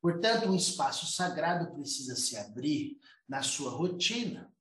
Portanto, 0.00 0.48
um 0.48 0.54
espaço 0.54 1.06
sagrado 1.06 1.72
precisa 1.72 2.14
se 2.14 2.36
abrir 2.36 2.98
na 3.28 3.42
sua 3.42 3.70
rotina. 3.70 4.52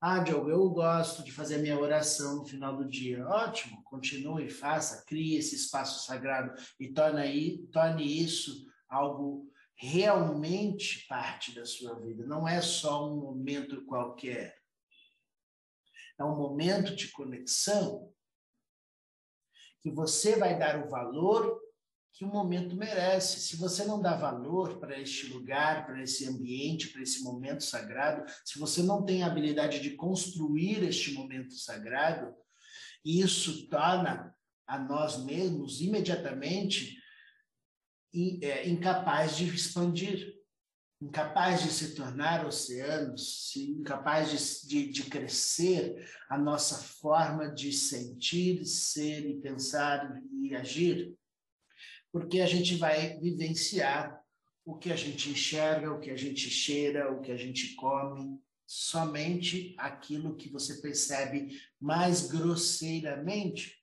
Ah, 0.00 0.20
Diogo, 0.20 0.48
eu 0.48 0.70
gosto 0.70 1.22
de 1.22 1.32
fazer 1.32 1.56
a 1.56 1.58
minha 1.58 1.78
oração 1.78 2.36
no 2.36 2.46
final 2.46 2.76
do 2.76 2.88
dia. 2.88 3.26
Ótimo, 3.26 3.82
continue, 3.82 4.48
faça, 4.48 5.04
crie 5.04 5.36
esse 5.36 5.56
espaço 5.56 6.06
sagrado 6.06 6.54
e 6.78 6.88
torne, 6.88 7.66
torne 7.66 8.04
isso 8.04 8.66
algo 8.88 9.50
realmente 9.74 11.06
parte 11.06 11.54
da 11.54 11.66
sua 11.66 11.98
vida. 12.00 12.24
Não 12.24 12.48
é 12.48 12.62
só 12.62 13.12
um 13.12 13.20
momento 13.20 13.84
qualquer. 13.84 14.59
É 16.20 16.24
um 16.24 16.36
momento 16.36 16.94
de 16.94 17.08
conexão 17.08 18.12
que 19.80 19.90
você 19.90 20.36
vai 20.36 20.58
dar 20.58 20.84
o 20.84 20.90
valor 20.90 21.58
que 22.12 22.24
o 22.24 22.28
momento 22.28 22.76
merece. 22.76 23.40
Se 23.40 23.56
você 23.56 23.84
não 23.84 24.02
dá 24.02 24.14
valor 24.14 24.78
para 24.78 25.00
este 25.00 25.28
lugar, 25.28 25.86
para 25.86 26.02
esse 26.02 26.28
ambiente, 26.28 26.88
para 26.88 27.02
esse 27.02 27.22
momento 27.22 27.64
sagrado, 27.64 28.30
se 28.44 28.58
você 28.58 28.82
não 28.82 29.04
tem 29.04 29.22
a 29.22 29.26
habilidade 29.26 29.80
de 29.80 29.96
construir 29.96 30.82
este 30.82 31.14
momento 31.14 31.54
sagrado, 31.54 32.34
isso 33.02 33.68
torna 33.68 34.34
a 34.66 34.78
nós 34.78 35.24
mesmos 35.24 35.80
imediatamente 35.80 37.00
é, 38.42 38.68
incapaz 38.68 39.36
de 39.36 39.46
expandir, 39.46 40.39
incapaz 41.00 41.62
de 41.62 41.70
se 41.70 41.94
tornar 41.94 42.44
oceanos, 42.44 43.54
incapaz 43.56 44.30
de, 44.30 44.68
de, 44.68 44.92
de 44.92 45.02
crescer 45.04 46.06
a 46.28 46.36
nossa 46.36 46.76
forma 46.76 47.48
de 47.48 47.72
sentir, 47.72 48.64
ser 48.66 49.24
e 49.26 49.40
pensar 49.40 50.20
e 50.42 50.54
agir 50.54 51.16
porque 52.12 52.40
a 52.40 52.46
gente 52.46 52.76
vai 52.76 53.18
vivenciar 53.18 54.20
o 54.64 54.76
que 54.76 54.92
a 54.92 54.96
gente 54.96 55.30
enxerga, 55.30 55.92
o 55.92 56.00
que 56.00 56.10
a 56.10 56.16
gente 56.16 56.50
cheira, 56.50 57.12
o 57.12 57.20
que 57.20 57.32
a 57.32 57.36
gente 57.36 57.74
come, 57.74 58.38
somente 58.66 59.74
aquilo 59.78 60.36
que 60.36 60.48
você 60.48 60.80
percebe 60.80 61.60
mais 61.80 62.28
grosseiramente. 62.28 63.78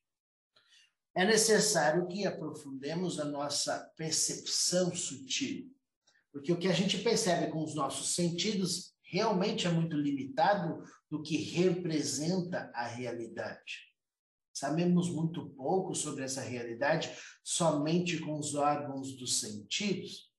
É 1.16 1.26
necessário 1.26 2.08
que 2.08 2.26
aprofundemos 2.26 3.20
a 3.20 3.26
nossa 3.26 3.92
percepção 3.98 4.96
sutil, 4.96 5.74
porque 6.32 6.52
o 6.52 6.60
que 6.60 6.68
a 6.68 6.74
gente 6.74 6.98
percebe 7.00 7.52
com 7.52 7.64
os 7.64 7.74
nossos 7.76 8.16
sentidos 8.16 8.96
realmente 9.04 9.66
é 9.66 9.70
muito 9.70 9.96
limitado 9.96 10.84
do 11.10 11.22
que 11.22 11.38
representa 11.38 12.72
a 12.74 12.86
realidade. 12.86 13.88
Sabemos 14.54 15.10
muito 15.10 15.50
pouco 15.52 15.94
sobre 15.94 16.24
essa 16.24 16.42
realidade 16.42 17.16
somente 17.44 18.20
com 18.20 18.40
os 18.40 18.56
órgãos 18.56 19.16
dos 19.16 19.40
sentidos. 19.40 20.32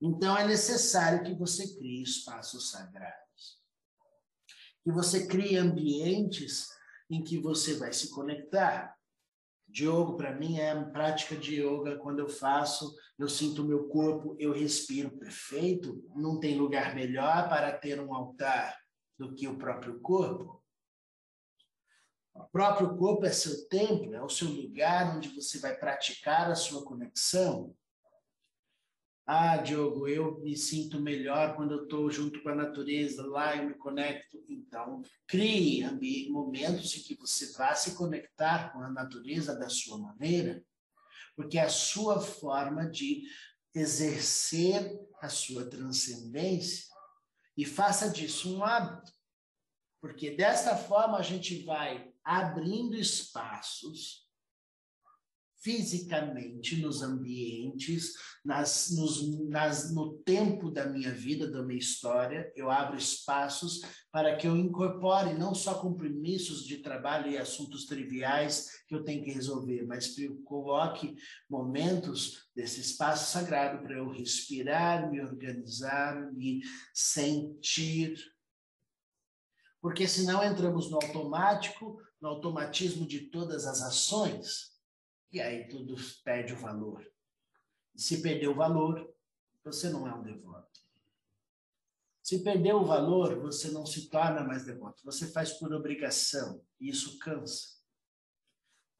Então 0.00 0.36
é 0.36 0.46
necessário 0.46 1.24
que 1.24 1.34
você 1.34 1.76
crie 1.76 2.02
espaços 2.02 2.70
sagrados. 2.70 3.60
Que 4.84 4.92
você 4.92 5.26
crie 5.26 5.56
ambientes 5.56 6.68
em 7.10 7.22
que 7.22 7.38
você 7.38 7.74
vai 7.74 7.92
se 7.92 8.10
conectar. 8.10 8.96
Diogo, 9.72 10.18
para 10.18 10.34
mim, 10.34 10.58
é 10.58 10.70
a 10.70 10.84
prática 10.84 11.34
de 11.34 11.62
yoga. 11.62 11.96
Quando 11.96 12.18
eu 12.18 12.28
faço, 12.28 12.94
eu 13.18 13.26
sinto 13.26 13.62
o 13.62 13.64
meu 13.64 13.88
corpo, 13.88 14.36
eu 14.38 14.52
respiro 14.52 15.10
perfeito. 15.16 16.04
Não 16.14 16.38
tem 16.38 16.58
lugar 16.58 16.94
melhor 16.94 17.48
para 17.48 17.72
ter 17.72 17.98
um 17.98 18.14
altar 18.14 18.78
do 19.18 19.34
que 19.34 19.48
o 19.48 19.56
próprio 19.56 19.98
corpo. 20.00 20.62
O 22.34 22.44
próprio 22.44 22.96
corpo 22.96 23.24
é 23.24 23.32
seu 23.32 23.66
templo, 23.68 24.14
é 24.14 24.22
o 24.22 24.28
seu 24.28 24.48
lugar 24.48 25.16
onde 25.16 25.30
você 25.30 25.58
vai 25.58 25.74
praticar 25.74 26.50
a 26.50 26.54
sua 26.54 26.84
conexão. 26.84 27.74
Ah, 29.34 29.56
Diogo, 29.56 30.06
eu 30.06 30.38
me 30.40 30.54
sinto 30.54 31.00
melhor 31.00 31.56
quando 31.56 31.72
eu 31.72 31.84
estou 31.84 32.10
junto 32.10 32.42
com 32.42 32.50
a 32.50 32.54
natureza, 32.54 33.26
lá 33.26 33.56
eu 33.56 33.66
me 33.66 33.72
conecto. 33.72 34.44
Então, 34.46 35.00
crie 35.26 35.82
momentos 36.28 36.94
em 36.94 37.02
que 37.02 37.16
você 37.18 37.50
vá 37.54 37.74
se 37.74 37.94
conectar 37.94 38.70
com 38.74 38.82
a 38.82 38.90
natureza 38.90 39.58
da 39.58 39.70
sua 39.70 39.96
maneira, 39.96 40.62
porque 41.34 41.56
é 41.56 41.62
a 41.62 41.70
sua 41.70 42.20
forma 42.20 42.90
de 42.90 43.22
exercer 43.74 45.00
a 45.22 45.30
sua 45.30 45.64
transcendência. 45.64 46.84
E 47.56 47.64
faça 47.64 48.10
disso 48.10 48.54
um 48.54 48.62
hábito, 48.62 49.14
porque 49.98 50.32
desta 50.32 50.76
forma 50.76 51.16
a 51.16 51.22
gente 51.22 51.64
vai 51.64 52.12
abrindo 52.22 52.94
espaços 52.96 54.21
fisicamente 55.62 56.76
nos 56.82 57.02
ambientes, 57.02 58.14
nas, 58.44 58.90
nos, 58.90 59.38
nas, 59.48 59.94
no 59.94 60.14
tempo 60.18 60.70
da 60.70 60.86
minha 60.86 61.12
vida, 61.12 61.48
da 61.48 61.62
minha 61.62 61.78
história, 61.78 62.52
eu 62.56 62.68
abro 62.68 62.98
espaços 62.98 63.80
para 64.10 64.36
que 64.36 64.48
eu 64.48 64.56
incorpore 64.56 65.34
não 65.34 65.54
só 65.54 65.74
compromissos 65.74 66.66
de 66.66 66.78
trabalho 66.78 67.30
e 67.30 67.38
assuntos 67.38 67.86
triviais 67.86 68.82
que 68.88 68.94
eu 68.94 69.04
tenho 69.04 69.22
que 69.22 69.30
resolver, 69.30 69.86
mas 69.86 70.08
que 70.08 70.24
eu 70.24 70.36
coloque 70.42 71.14
momentos 71.48 72.48
desse 72.54 72.80
espaço 72.80 73.30
sagrado 73.30 73.82
para 73.84 73.96
eu 73.96 74.10
respirar, 74.10 75.08
me 75.10 75.20
organizar, 75.20 76.32
me 76.32 76.60
sentir. 76.92 78.16
Porque 79.80 80.08
senão 80.08 80.42
entramos 80.42 80.90
no 80.90 80.96
automático, 80.96 81.98
no 82.20 82.28
automatismo 82.28 83.06
de 83.06 83.30
todas 83.30 83.66
as 83.66 83.80
ações, 83.82 84.71
e 85.32 85.40
aí 85.40 85.66
tudo 85.66 85.96
perde 86.22 86.52
o 86.52 86.58
valor. 86.58 87.10
Se 87.96 88.20
perder 88.20 88.48
o 88.48 88.54
valor, 88.54 89.12
você 89.64 89.88
não 89.88 90.06
é 90.06 90.14
um 90.14 90.22
devoto. 90.22 90.80
Se 92.22 92.42
perder 92.42 92.74
o 92.74 92.84
valor, 92.84 93.40
você 93.40 93.70
não 93.70 93.84
se 93.84 94.08
torna 94.08 94.44
mais 94.44 94.64
devoto. 94.64 95.02
Você 95.04 95.26
faz 95.32 95.52
por 95.52 95.72
obrigação, 95.72 96.64
e 96.80 96.88
isso 96.88 97.18
cansa. 97.18 97.80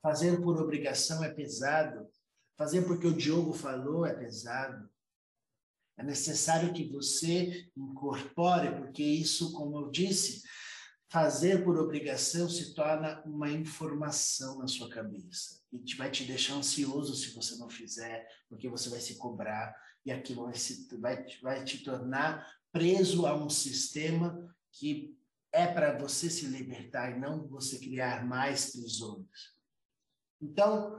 Fazer 0.03 0.43
por 0.43 0.61
obrigação 0.61 1.23
é 1.23 1.33
pesado. 1.33 2.09
Fazer 2.57 2.83
porque 2.83 3.07
o 3.07 3.17
Diogo 3.17 3.53
falou 3.53 4.05
é 4.05 4.13
pesado. 4.13 4.91
É 5.97 6.03
necessário 6.03 6.73
que 6.73 6.91
você 6.91 7.71
incorpore, 7.77 8.75
porque 8.77 9.03
isso, 9.03 9.53
como 9.53 9.79
eu 9.79 9.91
disse, 9.91 10.43
fazer 11.13 11.63
por 11.63 11.77
obrigação 11.77 12.49
se 12.49 12.73
torna 12.75 13.23
uma 13.27 13.51
informação 13.51 14.59
na 14.59 14.67
sua 14.67 14.89
cabeça 14.89 15.61
e 15.71 15.79
te, 15.79 15.95
vai 15.95 16.11
te 16.11 16.25
deixar 16.25 16.55
ansioso 16.55 17.15
se 17.15 17.35
você 17.35 17.55
não 17.57 17.69
fizer, 17.69 18.27
porque 18.49 18.67
você 18.67 18.89
vai 18.89 18.99
se 18.99 19.17
cobrar 19.17 19.77
e 20.07 20.11
aquilo 20.11 20.45
vai, 20.45 20.55
se, 20.55 20.89
vai, 20.97 21.23
vai 21.43 21.65
te 21.65 21.85
tornar 21.85 22.51
preso 22.73 23.27
a 23.27 23.37
um 23.37 23.51
sistema 23.51 24.57
que 24.73 25.15
é 25.53 25.67
para 25.67 25.99
você 25.99 26.31
se 26.31 26.47
libertar 26.47 27.11
e 27.11 27.21
não 27.21 27.47
você 27.47 27.79
criar 27.79 28.25
mais 28.25 28.73
prisões. 28.73 29.53
Então, 30.41 30.99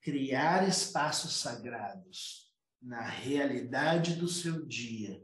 criar 0.00 0.68
espaços 0.68 1.40
sagrados 1.40 2.52
na 2.80 3.02
realidade 3.02 4.14
do 4.14 4.28
seu 4.28 4.64
dia 4.64 5.23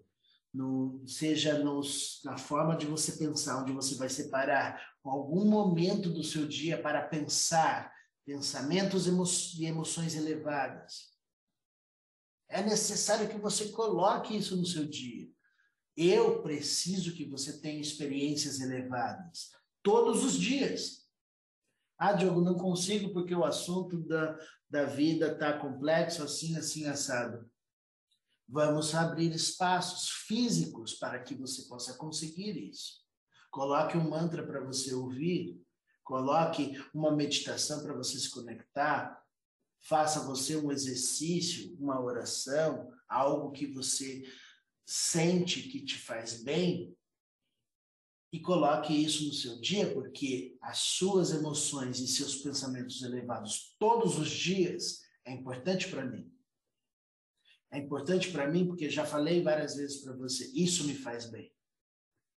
no, 0.52 1.02
seja 1.06 1.58
nos, 1.58 2.20
na 2.24 2.36
forma 2.36 2.76
de 2.76 2.86
você 2.86 3.12
pensar, 3.12 3.62
onde 3.62 3.72
você 3.72 3.94
vai 3.94 4.08
separar 4.08 4.80
algum 5.02 5.44
momento 5.44 6.10
do 6.10 6.22
seu 6.22 6.46
dia 6.46 6.80
para 6.80 7.02
pensar 7.02 7.92
pensamentos 8.24 9.06
e 9.06 9.64
emoções 9.64 10.14
elevadas. 10.14 11.10
É 12.48 12.62
necessário 12.62 13.28
que 13.28 13.38
você 13.38 13.68
coloque 13.68 14.36
isso 14.36 14.56
no 14.56 14.66
seu 14.66 14.86
dia. 14.86 15.28
Eu 15.96 16.42
preciso 16.42 17.14
que 17.14 17.24
você 17.24 17.60
tenha 17.60 17.80
experiências 17.80 18.60
elevadas 18.60 19.50
todos 19.82 20.24
os 20.24 20.34
dias. 20.34 21.08
Ah, 21.98 22.12
Diogo, 22.12 22.40
não 22.40 22.54
consigo 22.54 23.12
porque 23.12 23.34
o 23.34 23.44
assunto 23.44 23.98
da, 24.00 24.38
da 24.68 24.84
vida 24.84 25.32
está 25.32 25.58
complexo, 25.58 26.22
assim, 26.22 26.56
assim, 26.56 26.86
assado. 26.86 27.48
Vamos 28.52 28.96
abrir 28.96 29.32
espaços 29.32 30.08
físicos 30.26 30.94
para 30.94 31.22
que 31.22 31.36
você 31.36 31.62
possa 31.68 31.94
conseguir 31.94 32.58
isso. 32.68 32.98
Coloque 33.48 33.96
um 33.96 34.10
mantra 34.10 34.44
para 34.44 34.60
você 34.60 34.92
ouvir, 34.92 35.62
coloque 36.02 36.72
uma 36.92 37.14
meditação 37.14 37.80
para 37.80 37.94
você 37.94 38.18
se 38.18 38.28
conectar, 38.28 39.24
faça 39.78 40.26
você 40.26 40.56
um 40.56 40.72
exercício, 40.72 41.76
uma 41.78 42.02
oração, 42.02 42.92
algo 43.08 43.52
que 43.52 43.68
você 43.68 44.24
sente 44.84 45.68
que 45.68 45.84
te 45.84 45.96
faz 45.96 46.42
bem 46.42 46.92
e 48.32 48.40
coloque 48.40 48.92
isso 48.92 49.26
no 49.26 49.32
seu 49.32 49.60
dia, 49.60 49.94
porque 49.94 50.56
as 50.60 50.78
suas 50.78 51.30
emoções 51.30 52.00
e 52.00 52.08
seus 52.08 52.34
pensamentos 52.34 53.00
elevados 53.02 53.76
todos 53.78 54.18
os 54.18 54.28
dias 54.28 55.02
é 55.24 55.32
importante 55.32 55.88
para 55.88 56.04
mim. 56.04 56.39
É 57.72 57.78
importante 57.78 58.32
para 58.32 58.48
mim 58.48 58.66
porque 58.66 58.90
já 58.90 59.06
falei 59.06 59.42
várias 59.42 59.76
vezes 59.76 60.02
para 60.02 60.16
você, 60.16 60.50
isso 60.54 60.84
me 60.84 60.94
faz 60.94 61.30
bem. 61.30 61.54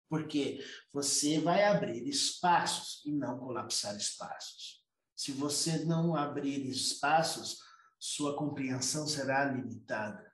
Porque 0.09 0.59
você 0.91 1.39
vai 1.39 1.63
abrir 1.63 2.05
espaços 2.07 3.01
e 3.05 3.13
não 3.13 3.39
colapsar 3.39 3.95
espaços. 3.95 4.83
Se 5.15 5.31
você 5.31 5.85
não 5.85 6.15
abrir 6.15 6.67
espaços, 6.67 7.59
sua 7.97 8.35
compreensão 8.35 9.07
será 9.07 9.45
limitada. 9.45 10.29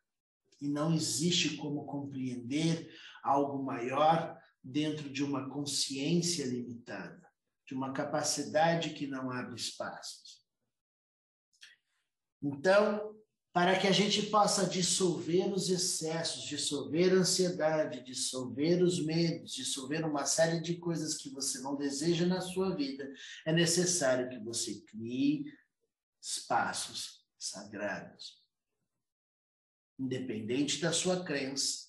E 0.60 0.68
não 0.68 0.94
existe 0.94 1.58
como 1.58 1.86
compreender 1.86 2.90
algo 3.22 3.64
maior 3.64 4.42
dentro 4.64 5.10
de 5.10 5.24
uma 5.24 5.50
consciência 5.50 6.46
limitada, 6.46 7.30
de 7.66 7.76
uma 7.76 7.94
capacidade 7.94 8.94
que 8.94 9.06
não 9.06 9.30
abre 9.30 9.56
espaços. 9.56 10.44
Então, 12.42 13.17
para 13.58 13.80
que 13.80 13.88
a 13.88 13.92
gente 13.92 14.22
possa 14.28 14.68
dissolver 14.68 15.52
os 15.52 15.68
excessos, 15.72 16.44
dissolver 16.44 17.12
a 17.12 17.22
ansiedade, 17.22 18.04
dissolver 18.04 18.84
os 18.84 19.04
medos, 19.04 19.56
dissolver 19.56 20.06
uma 20.06 20.28
série 20.28 20.62
de 20.62 20.78
coisas 20.78 21.18
que 21.18 21.32
você 21.32 21.58
não 21.62 21.76
deseja 21.76 22.28
na 22.28 22.40
sua 22.40 22.76
vida, 22.76 23.12
é 23.48 23.52
necessário 23.52 24.30
que 24.30 24.38
você 24.38 24.80
crie 24.82 25.52
espaços 26.22 27.26
sagrados. 27.36 28.44
Independente 29.98 30.80
da 30.80 30.94
sua 30.94 31.26
crença, 31.26 31.88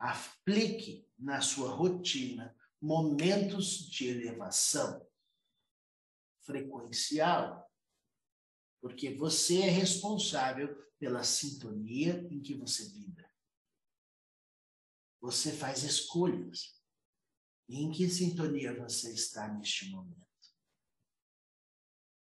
aplique 0.00 1.06
na 1.16 1.40
sua 1.40 1.70
rotina 1.70 2.52
momentos 2.82 3.88
de 3.88 4.08
elevação 4.08 5.06
frequencial, 6.40 7.72
porque 8.80 9.14
você 9.14 9.60
é 9.60 9.70
responsável 9.70 10.87
pela 10.98 11.22
sintonia 11.22 12.26
em 12.30 12.40
que 12.40 12.54
você 12.54 12.88
vibra. 12.90 13.30
Você 15.20 15.52
faz 15.52 15.82
escolhas. 15.82 16.76
em 17.68 17.90
que 17.90 18.08
sintonia 18.08 18.74
você 18.74 19.12
está 19.12 19.48
neste 19.52 19.90
momento? 19.90 20.26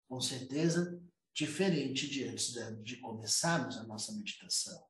Com 0.09 0.21
certeza, 0.21 1.01
diferente 1.33 2.09
de 2.09 2.25
antes 2.25 2.53
de 2.83 2.97
começarmos 2.97 3.77
a 3.77 3.85
nossa 3.85 4.13
meditação. 4.13 4.85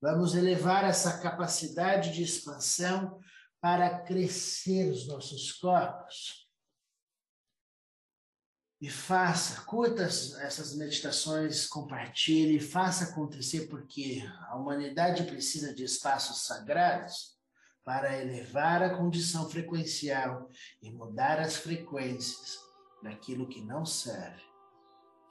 Vamos 0.00 0.34
elevar 0.34 0.84
essa 0.84 1.20
capacidade 1.22 2.12
de 2.12 2.22
expansão 2.22 3.18
para 3.60 4.02
crescer 4.04 4.90
os 4.90 5.06
nossos 5.06 5.52
corpos 5.52 6.45
e 8.80 8.90
faça, 8.90 9.62
curta 9.62 10.02
essas 10.02 10.76
meditações, 10.76 11.66
compartilhe, 11.66 12.60
faça 12.60 13.04
acontecer, 13.04 13.68
porque 13.68 14.22
a 14.48 14.56
humanidade 14.56 15.24
precisa 15.24 15.74
de 15.74 15.84
espaços 15.84 16.46
sagrados 16.46 17.36
para 17.82 18.20
elevar 18.20 18.82
a 18.82 18.96
condição 18.96 19.48
frequencial 19.48 20.50
e 20.82 20.90
mudar 20.90 21.40
as 21.40 21.56
frequências 21.56 22.58
daquilo 23.02 23.48
que 23.48 23.62
não 23.62 23.86
serve, 23.86 24.42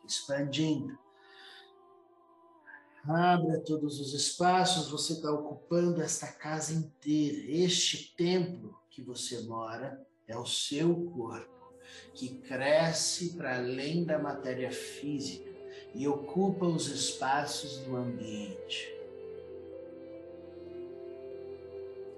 expandindo. 0.08 0.98
Abra 3.08 3.60
todos 3.60 4.00
os 4.00 4.16
espaços, 4.16 4.90
você 4.90 5.14
está 5.14 5.32
ocupando 5.32 6.02
esta 6.02 6.32
casa 6.32 6.74
inteira. 6.74 7.52
Este 7.52 8.16
templo 8.16 8.76
que 8.90 9.04
você 9.04 9.42
mora 9.42 10.04
é 10.28 10.36
o 10.36 10.46
seu 10.46 11.12
corpo, 11.12 11.55
que 12.14 12.30
cresce 12.30 13.32
para 13.32 13.58
além 13.58 14.04
da 14.04 14.18
matéria 14.18 14.72
física 14.72 15.52
e 15.94 16.08
ocupa 16.08 16.66
os 16.66 16.88
espaços 16.88 17.78
do 17.80 17.96
ambiente. 17.96 18.94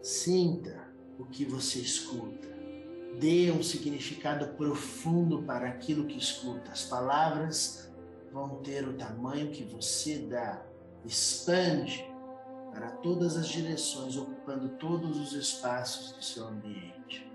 Sinta 0.02 0.88
o 1.20 1.26
que 1.26 1.46
você 1.46 1.80
escuta. 1.80 2.48
Dê 3.20 3.52
um 3.52 3.64
significado 3.64 4.48
profundo 4.56 5.44
para 5.44 5.68
aquilo 5.68 6.06
que 6.06 6.18
escuta. 6.18 6.72
As 6.72 6.86
palavras 6.86 7.92
vão 8.32 8.62
ter 8.62 8.88
o 8.88 8.94
tamanho 8.94 9.52
que 9.52 9.64
você 9.64 10.20
dá. 10.20 10.64
Expande 11.06 12.06
para 12.72 12.92
todas 12.92 13.36
as 13.36 13.48
direções, 13.48 14.16
ocupando 14.16 14.70
todos 14.78 15.20
os 15.20 15.34
espaços 15.34 16.12
do 16.12 16.24
seu 16.24 16.48
ambiente. 16.48 17.27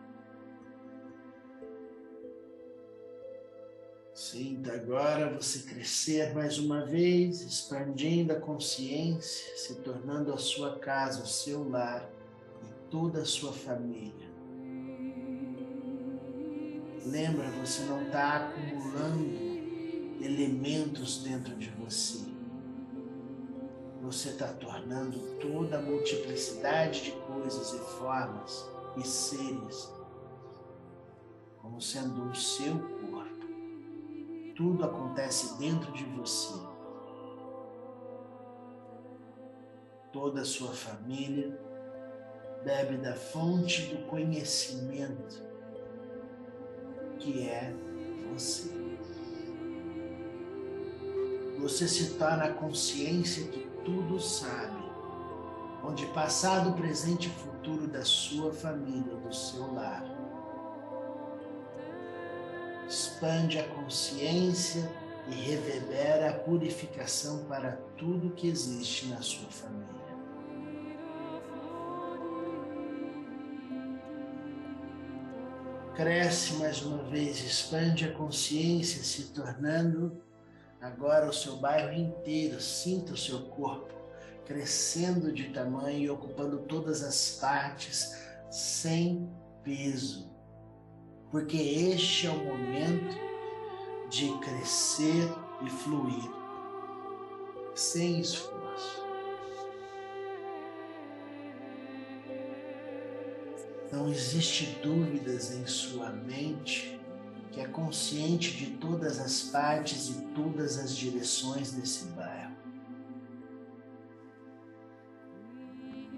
Sinta 4.32 4.72
agora 4.72 5.28
você 5.28 5.58
crescer 5.58 6.32
mais 6.32 6.58
uma 6.58 6.86
vez, 6.86 7.42
expandindo 7.42 8.32
a 8.32 8.40
consciência, 8.40 9.54
se 9.58 9.74
tornando 9.82 10.32
a 10.32 10.38
sua 10.38 10.78
casa, 10.78 11.22
o 11.22 11.26
seu 11.26 11.68
lar 11.68 12.10
toda 12.90 13.20
a 13.20 13.24
sua 13.26 13.52
família. 13.52 14.26
Lembra, 17.04 17.50
você 17.60 17.82
não 17.82 18.06
está 18.06 18.48
acumulando 18.48 19.28
elementos 20.24 21.22
dentro 21.22 21.54
de 21.56 21.68
você. 21.68 22.24
Você 24.00 24.30
está 24.30 24.48
tornando 24.48 25.18
toda 25.42 25.76
a 25.76 25.82
multiplicidade 25.82 27.02
de 27.02 27.10
coisas 27.26 27.74
e 27.74 27.78
formas 27.98 28.66
e 28.96 29.06
seres 29.06 29.92
como 31.62 31.80
sendo 31.80 32.28
o 32.28 32.34
seu. 32.34 33.01
Tudo 34.54 34.84
acontece 34.84 35.58
dentro 35.58 35.92
de 35.92 36.04
você. 36.04 36.54
Toda 40.12 40.42
a 40.42 40.44
sua 40.44 40.72
família 40.72 41.58
bebe 42.64 42.98
da 42.98 43.14
fonte 43.14 43.94
do 43.94 44.06
conhecimento 44.06 45.42
que 47.18 47.48
é 47.48 47.74
você. 48.32 48.70
Você 51.58 51.86
se 51.86 52.14
torna 52.14 52.44
a 52.44 52.52
consciência 52.52 53.46
que 53.46 53.70
tudo 53.84 54.18
sabe, 54.20 54.82
onde 55.84 56.06
passado, 56.06 56.72
presente 56.72 57.28
e 57.28 57.30
futuro 57.30 57.86
da 57.86 58.04
sua 58.04 58.52
família, 58.52 59.14
do 59.14 59.32
seu 59.32 59.72
lar. 59.72 60.04
Expande 63.22 63.60
a 63.60 63.68
consciência 63.68 64.90
e 65.28 65.34
reverbera 65.34 66.30
a 66.30 66.32
purificação 66.40 67.44
para 67.44 67.76
tudo 67.96 68.34
que 68.34 68.48
existe 68.48 69.06
na 69.06 69.22
sua 69.22 69.48
família. 69.48 69.92
cresce 75.94 76.54
mais 76.54 76.82
uma 76.82 77.04
vez, 77.04 77.38
expande 77.44 78.06
a 78.06 78.12
consciência, 78.12 79.04
se 79.04 79.32
tornando 79.32 80.20
agora 80.80 81.28
o 81.28 81.32
seu 81.32 81.58
bairro 81.58 81.92
inteiro. 81.92 82.60
Sinta 82.60 83.12
o 83.12 83.16
seu 83.16 83.42
corpo 83.50 83.94
crescendo 84.44 85.30
de 85.30 85.50
tamanho 85.50 85.98
e 86.00 86.10
ocupando 86.10 86.58
todas 86.62 87.04
as 87.04 87.38
partes 87.40 88.18
sem 88.50 89.30
peso. 89.62 90.31
Porque 91.32 91.56
este 91.56 92.26
é 92.26 92.30
o 92.30 92.44
momento 92.44 93.16
de 94.10 94.30
crescer 94.40 95.32
e 95.62 95.70
fluir 95.70 96.30
sem 97.74 98.20
esforço. 98.20 99.02
Não 103.90 104.10
existe 104.10 104.78
dúvidas 104.82 105.52
em 105.52 105.66
sua 105.66 106.10
mente 106.10 107.00
que 107.50 107.60
é 107.60 107.66
consciente 107.66 108.54
de 108.54 108.72
todas 108.76 109.18
as 109.18 109.44
partes 109.44 110.10
e 110.10 110.20
todas 110.34 110.78
as 110.78 110.94
direções 110.94 111.72
desse 111.72 112.04
bairro. 112.08 112.52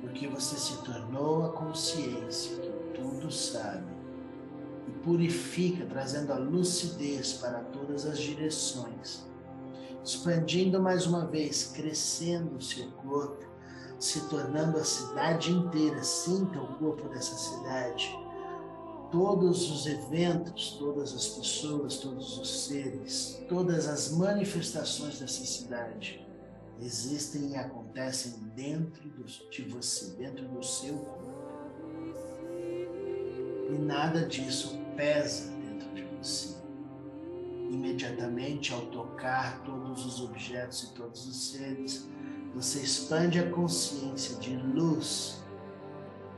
Porque 0.00 0.26
você 0.26 0.56
se 0.56 0.82
tornou 0.82 1.46
a 1.46 1.52
consciência 1.52 2.56
que 2.56 2.70
tudo 3.00 3.30
sabe 3.30 3.93
purifica, 5.04 5.84
trazendo 5.86 6.32
a 6.32 6.36
lucidez 6.36 7.34
para 7.34 7.60
todas 7.60 8.06
as 8.06 8.18
direções, 8.18 9.26
expandindo 10.04 10.80
mais 10.80 11.06
uma 11.06 11.26
vez, 11.26 11.72
crescendo 11.74 12.56
o 12.56 12.62
seu 12.62 12.90
corpo 12.92 13.54
se 14.04 14.28
tornando 14.28 14.78
a 14.78 14.84
cidade 14.84 15.50
inteira. 15.50 16.02
Sinta 16.02 16.60
o 16.60 16.74
corpo 16.78 17.08
dessa 17.08 17.36
cidade. 17.36 18.14
Todos 19.10 19.70
os 19.70 19.86
eventos, 19.86 20.76
todas 20.78 21.14
as 21.14 21.28
pessoas, 21.28 21.98
todos 21.98 22.36
os 22.36 22.66
seres, 22.66 23.40
todas 23.48 23.86
as 23.86 24.10
manifestações 24.10 25.20
dessa 25.20 25.44
cidade 25.44 26.26
existem 26.80 27.50
e 27.50 27.56
acontecem 27.56 28.32
dentro 28.56 29.08
de 29.50 29.62
você, 29.62 30.06
dentro 30.16 30.46
do 30.48 30.62
seu 30.62 30.94
corpo. 30.94 31.24
E 33.70 33.78
nada 33.78 34.26
disso 34.26 34.83
pesa 34.96 35.50
dentro 35.52 35.88
de 35.94 36.04
você. 36.04 36.56
Imediatamente, 37.70 38.72
ao 38.72 38.82
tocar 38.86 39.62
todos 39.64 40.04
os 40.06 40.20
objetos 40.20 40.84
e 40.84 40.94
todos 40.94 41.26
os 41.26 41.52
seres, 41.52 42.08
você 42.54 42.80
expande 42.80 43.38
a 43.38 43.50
consciência 43.50 44.36
de 44.36 44.56
luz, 44.56 45.42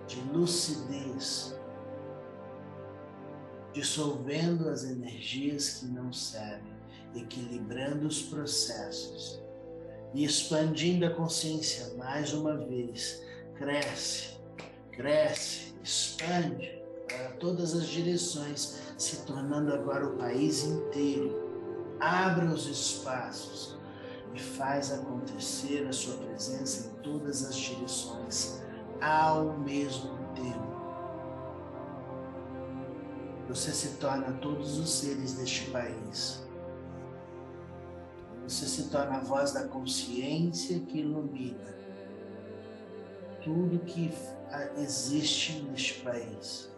de 0.07 0.21
lucidez, 0.33 1.55
dissolvendo 3.73 4.69
as 4.69 4.85
energias 4.85 5.75
que 5.75 5.87
não 5.87 6.13
servem, 6.13 6.75
equilibrando 7.15 8.07
os 8.07 8.23
processos 8.23 9.41
e 10.15 10.25
expandindo 10.25 11.05
a 11.05 11.11
consciência 11.11 11.95
mais 11.97 12.33
uma 12.33 12.57
vez. 12.57 13.23
Cresce, 13.57 14.39
cresce, 14.93 15.75
expande 15.83 16.76
para 17.07 17.31
todas 17.39 17.75
as 17.75 17.87
direções, 17.87 18.79
se 18.97 19.25
tornando 19.25 19.73
agora 19.73 20.07
o 20.07 20.17
país 20.17 20.65
inteiro. 20.65 21.45
Abra 22.01 22.47
os 22.47 22.67
espaços 22.67 23.77
e 24.35 24.41
faz 24.41 24.93
acontecer 24.93 25.87
a 25.87 25.93
sua 25.93 26.17
presença 26.19 26.89
em 26.89 27.03
todas 27.03 27.45
as 27.45 27.57
direções 27.57 28.61
ao 29.01 29.59
mesmo 29.59 30.17
tempo. 30.35 30.77
Você 33.49 33.73
se 33.73 33.97
torna 33.97 34.33
todos 34.35 34.79
os 34.79 34.91
seres 34.91 35.35
deste 35.35 35.71
país. 35.71 36.45
Você 38.47 38.67
se 38.67 38.89
torna 38.91 39.17
a 39.17 39.21
voz 39.21 39.53
da 39.53 39.67
consciência 39.67 40.81
que 40.81 41.01
ilumina 41.01 41.77
tudo 43.47 43.79
que 43.85 44.13
existe 44.77 45.63
neste 45.71 46.01
país, 46.01 46.69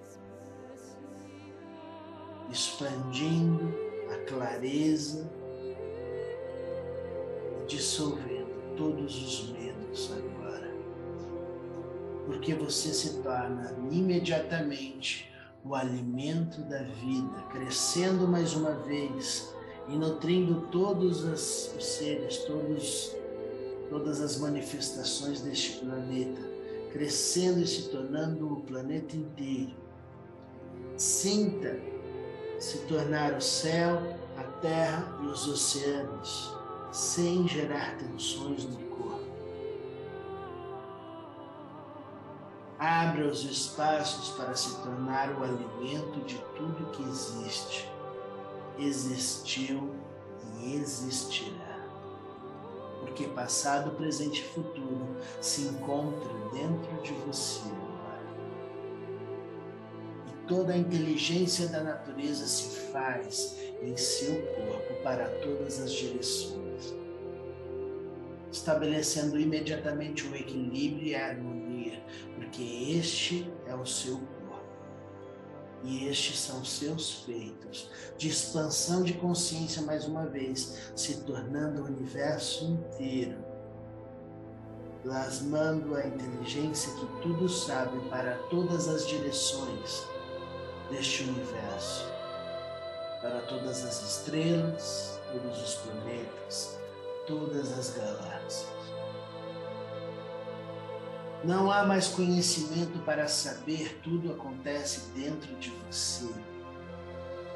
expandindo 2.51 3.75
a 4.13 4.17
clareza 4.27 5.29
dissolvendo 7.67 8.75
todos 8.77 9.23
os 9.23 9.51
medos 9.51 10.11
agora. 10.13 10.75
Porque 12.27 12.55
você 12.55 12.93
se 12.93 13.23
torna 13.23 13.77
imediatamente 13.91 15.31
o 15.65 15.75
alimento 15.75 16.63
da 16.63 16.83
vida, 16.83 17.43
crescendo 17.51 18.27
mais 18.27 18.55
uma 18.55 18.73
vez 18.73 19.55
e 19.89 19.97
nutrindo 19.97 20.63
todos 20.71 21.25
os 21.25 21.73
seres, 21.85 22.39
todos, 22.45 23.15
todas 23.91 24.21
as 24.21 24.39
manifestações 24.39 25.41
deste 25.41 25.79
planeta, 25.79 26.41
crescendo 26.93 27.61
e 27.61 27.67
se 27.67 27.91
tornando 27.91 28.53
o 28.53 28.61
planeta 28.63 29.17
inteiro. 29.17 29.75
Sinta 30.97 31.79
se 32.59 32.79
tornar 32.81 33.33
o 33.35 33.41
céu, 33.41 34.03
a 34.37 34.43
terra 34.61 35.07
e 35.23 35.27
os 35.27 35.47
oceanos 35.47 36.57
sem 36.93 37.47
gerar 37.47 37.97
tensões 37.97 38.65
no 38.65 38.79
corpo. 38.97 39.29
Abra 42.79 43.27
os 43.27 43.45
espaços 43.45 44.37
para 44.37 44.55
se 44.55 44.75
tornar 44.83 45.31
o 45.39 45.43
alimento 45.43 46.21
de 46.27 46.39
tudo 46.57 46.91
que 46.93 47.03
existe. 47.03 47.89
existiu 48.79 49.93
e 50.61 50.77
existirá. 50.77 51.79
Porque 53.01 53.27
passado, 53.27 53.91
presente 53.97 54.41
e 54.41 54.45
futuro 54.45 55.17
se 55.41 55.63
encontram 55.63 56.49
dentro 56.53 57.03
de 57.03 57.13
você 57.27 57.78
toda 60.49 60.73
a 60.73 60.77
inteligência 60.77 61.69
da 61.69 61.85
natureza 61.85 62.47
se 62.47 62.91
faz 62.91 63.57
em 63.83 63.97
seu 63.97 64.35
corpo 64.47 64.95
para 65.05 65.29
todas 65.41 65.79
as 65.79 65.93
direções, 65.93 66.95
estabelecendo 68.51 69.39
imediatamente 69.39 70.27
o 70.27 70.35
equilíbrio 70.35 71.09
e 71.09 71.15
a 71.15 71.29
harmonia, 71.29 72.03
porque 72.35 72.63
este 72.99 73.53
é 73.67 73.75
o 73.75 73.85
seu 73.85 74.17
corpo 74.17 74.39
e 75.85 76.09
estes 76.09 76.41
são 76.41 76.65
seus 76.65 77.23
feitos, 77.23 77.89
de 78.17 78.29
expansão 78.29 79.05
de 79.05 79.13
consciência 79.13 79.83
mais 79.83 80.07
uma 80.07 80.27
vez, 80.27 80.91
se 80.97 81.21
tornando 81.21 81.83
o 81.83 81.85
universo 81.85 82.65
inteiro, 82.65 83.37
plasmando 85.05 85.95
a 85.95 86.05
inteligência 86.05 86.93
que 86.95 87.23
tudo 87.23 87.49
sabe 87.49 88.01
para 88.09 88.35
todas 88.49 88.89
as 88.89 89.07
direções 89.07 90.18
deste 90.91 91.23
universo, 91.25 92.07
para 93.21 93.41
todas 93.43 93.85
as 93.85 94.03
estrelas, 94.03 95.21
todos 95.33 95.63
os 95.63 95.75
planetas, 95.77 96.79
todas 97.27 97.79
as 97.79 97.91
galáxias. 97.97 98.79
Não 101.45 101.71
há 101.71 101.85
mais 101.85 102.09
conhecimento 102.09 102.99
para 103.05 103.29
saber, 103.29 104.01
tudo 104.03 104.33
acontece 104.33 105.11
dentro 105.15 105.55
de 105.57 105.71
você. 105.71 106.29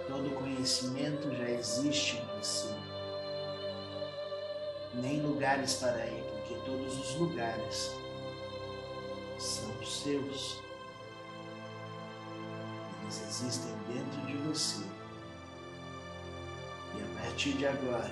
Todo 0.06 0.34
conhecimento 0.34 1.34
já 1.34 1.50
existe 1.50 2.18
em 2.18 2.38
você. 2.38 2.74
Nem 4.94 5.20
lugares 5.22 5.74
para 5.74 6.06
ir, 6.06 6.22
porque 6.22 6.54
todos 6.64 6.98
os 6.98 7.14
lugares 7.16 7.96
são 9.38 9.84
seus. 9.84 10.60
Eles 13.12 13.28
existem 13.28 13.72
dentro 13.88 14.26
de 14.26 14.36
você. 14.48 14.82
E 16.96 17.02
a 17.02 17.20
partir 17.20 17.52
de 17.52 17.66
agora, 17.66 18.10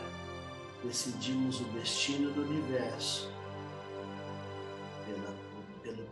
decidimos 0.84 1.58
o 1.62 1.64
destino 1.64 2.30
do 2.32 2.42
universo 2.42 3.30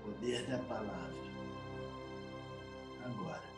poder 0.04 0.46
da 0.46 0.58
palavra. 0.58 1.18
Agora. 3.04 3.48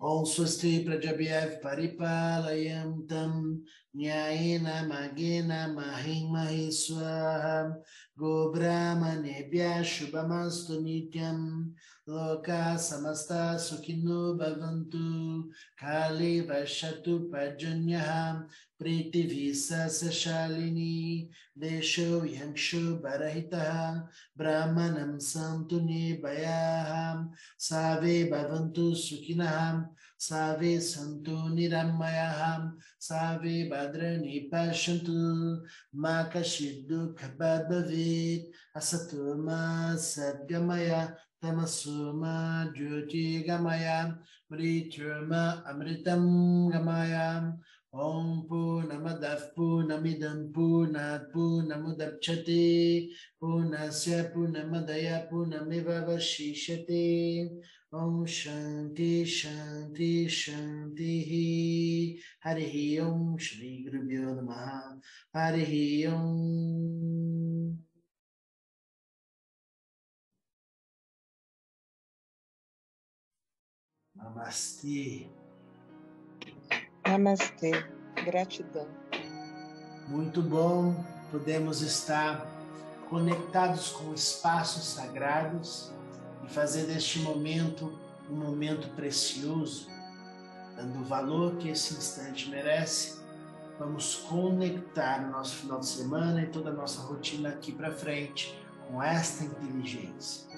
Om 0.00 0.26
Swasti 0.26 0.84
Prajabhyav 0.84 1.60
Paripalayam 1.62 3.06
Tam 3.06 3.62
Nyayena 3.94 4.86
Magena 4.88 5.68
Mahim 5.68 6.32
Mahiswaham 6.32 7.80
Go 8.16 8.52
Brahmanebhya 8.52 9.82
Shubhamastu 9.84 10.82
Nityam 10.82 11.72
Loka 12.06 12.76
Samasta 12.76 13.56
Sukhino 13.56 14.36
Bhavantu 14.38 15.48
Kali 15.80 16.42
Vashatu 16.42 17.30
Pajanyaham 17.30 18.46
Prithivisa 18.78 19.88
Sashalini 19.88 21.30
Desho 21.58 22.20
Yangshu 22.28 23.00
Barahitaha 23.00 24.06
Brahmanam 24.38 25.16
Santu 25.18 25.80
Nibayaham 25.80 27.30
Save 27.56 28.28
Bhavantu 28.30 28.92
Sukhinaham 28.92 29.88
Save 30.18 30.82
Santu 30.82 31.48
Niramayaham 31.56 32.76
Save 32.98 33.70
Badrani 33.70 34.50
Pashantu 34.50 35.62
Makashiddu 35.96 37.14
Kabad 37.16 37.66
Bhavit 37.70 38.52
Sadgamaya 39.96 41.16
Tamasuma 41.44 42.72
Jyoti 42.72 43.44
Gamaya 43.46 44.16
Mrityurma 44.50 45.62
Amritam 45.68 46.72
Gamaya 46.72 47.52
Om 47.92 48.48
Purnamadav 48.48 49.52
Purnamidam 49.54 50.50
Purnat 50.54 51.30
Purnamudapchati 51.30 53.10
Purnasya 53.38 54.32
Purnamadaya 54.32 55.28
Purnamiva 55.30 56.06
Vashishati 56.08 57.50
Om 57.92 58.24
Shanti 58.24 59.24
Shanti 59.26 60.26
Shanti 60.26 62.18
Hari 62.42 63.00
Om 63.00 63.36
Shri 63.36 63.84
Guru 63.84 64.02
Namaha 64.08 64.98
Hari 65.34 66.06
Om 66.06 67.43
Namastê. 74.34 75.28
Namastê, 77.06 77.70
gratidão. 78.24 78.88
Muito 80.08 80.42
bom, 80.42 81.04
podemos 81.30 81.82
estar 81.82 82.44
conectados 83.08 83.90
com 83.90 84.12
espaços 84.12 84.86
sagrados 84.86 85.92
e 86.44 86.48
fazer 86.50 86.86
deste 86.86 87.20
momento 87.20 87.96
um 88.28 88.34
momento 88.34 88.88
precioso, 88.96 89.88
dando 90.74 91.00
o 91.00 91.04
valor 91.04 91.56
que 91.56 91.68
esse 91.68 91.94
instante 91.94 92.50
merece. 92.50 93.22
Vamos 93.78 94.16
conectar 94.16 95.24
o 95.24 95.30
nosso 95.30 95.56
final 95.56 95.78
de 95.78 95.86
semana 95.86 96.42
e 96.42 96.46
toda 96.46 96.70
a 96.70 96.72
nossa 96.72 97.00
rotina 97.02 97.50
aqui 97.50 97.70
para 97.70 97.92
frente 97.92 98.58
com 98.88 99.00
esta 99.00 99.44
inteligência, 99.44 100.48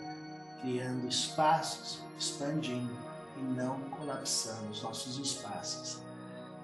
criando 0.62 1.06
espaços, 1.06 2.02
expandindo 2.18 3.05
e 3.36 3.42
não 3.42 3.80
colapsando 3.90 4.70
os 4.70 4.82
nossos 4.82 5.18
espaços 5.18 6.00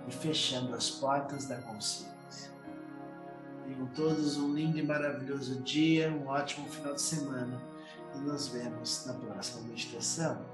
e 0.09 0.13
fechando 0.13 0.75
as 0.75 0.91
portas 0.91 1.47
da 1.47 1.57
consciência. 1.59 2.13
Tenham 3.65 3.87
todos 3.95 4.37
um 4.37 4.55
lindo 4.55 4.79
e 4.79 4.83
maravilhoso 4.83 5.61
dia, 5.61 6.11
um 6.11 6.27
ótimo 6.27 6.69
final 6.69 6.95
de 6.95 7.03
semana 7.03 7.61
e 8.15 8.19
nos 8.19 8.49
vemos 8.49 9.07
na 9.07 9.15
próxima 9.15 9.63
meditação. 9.63 10.45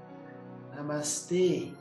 Namastê! 0.75 1.73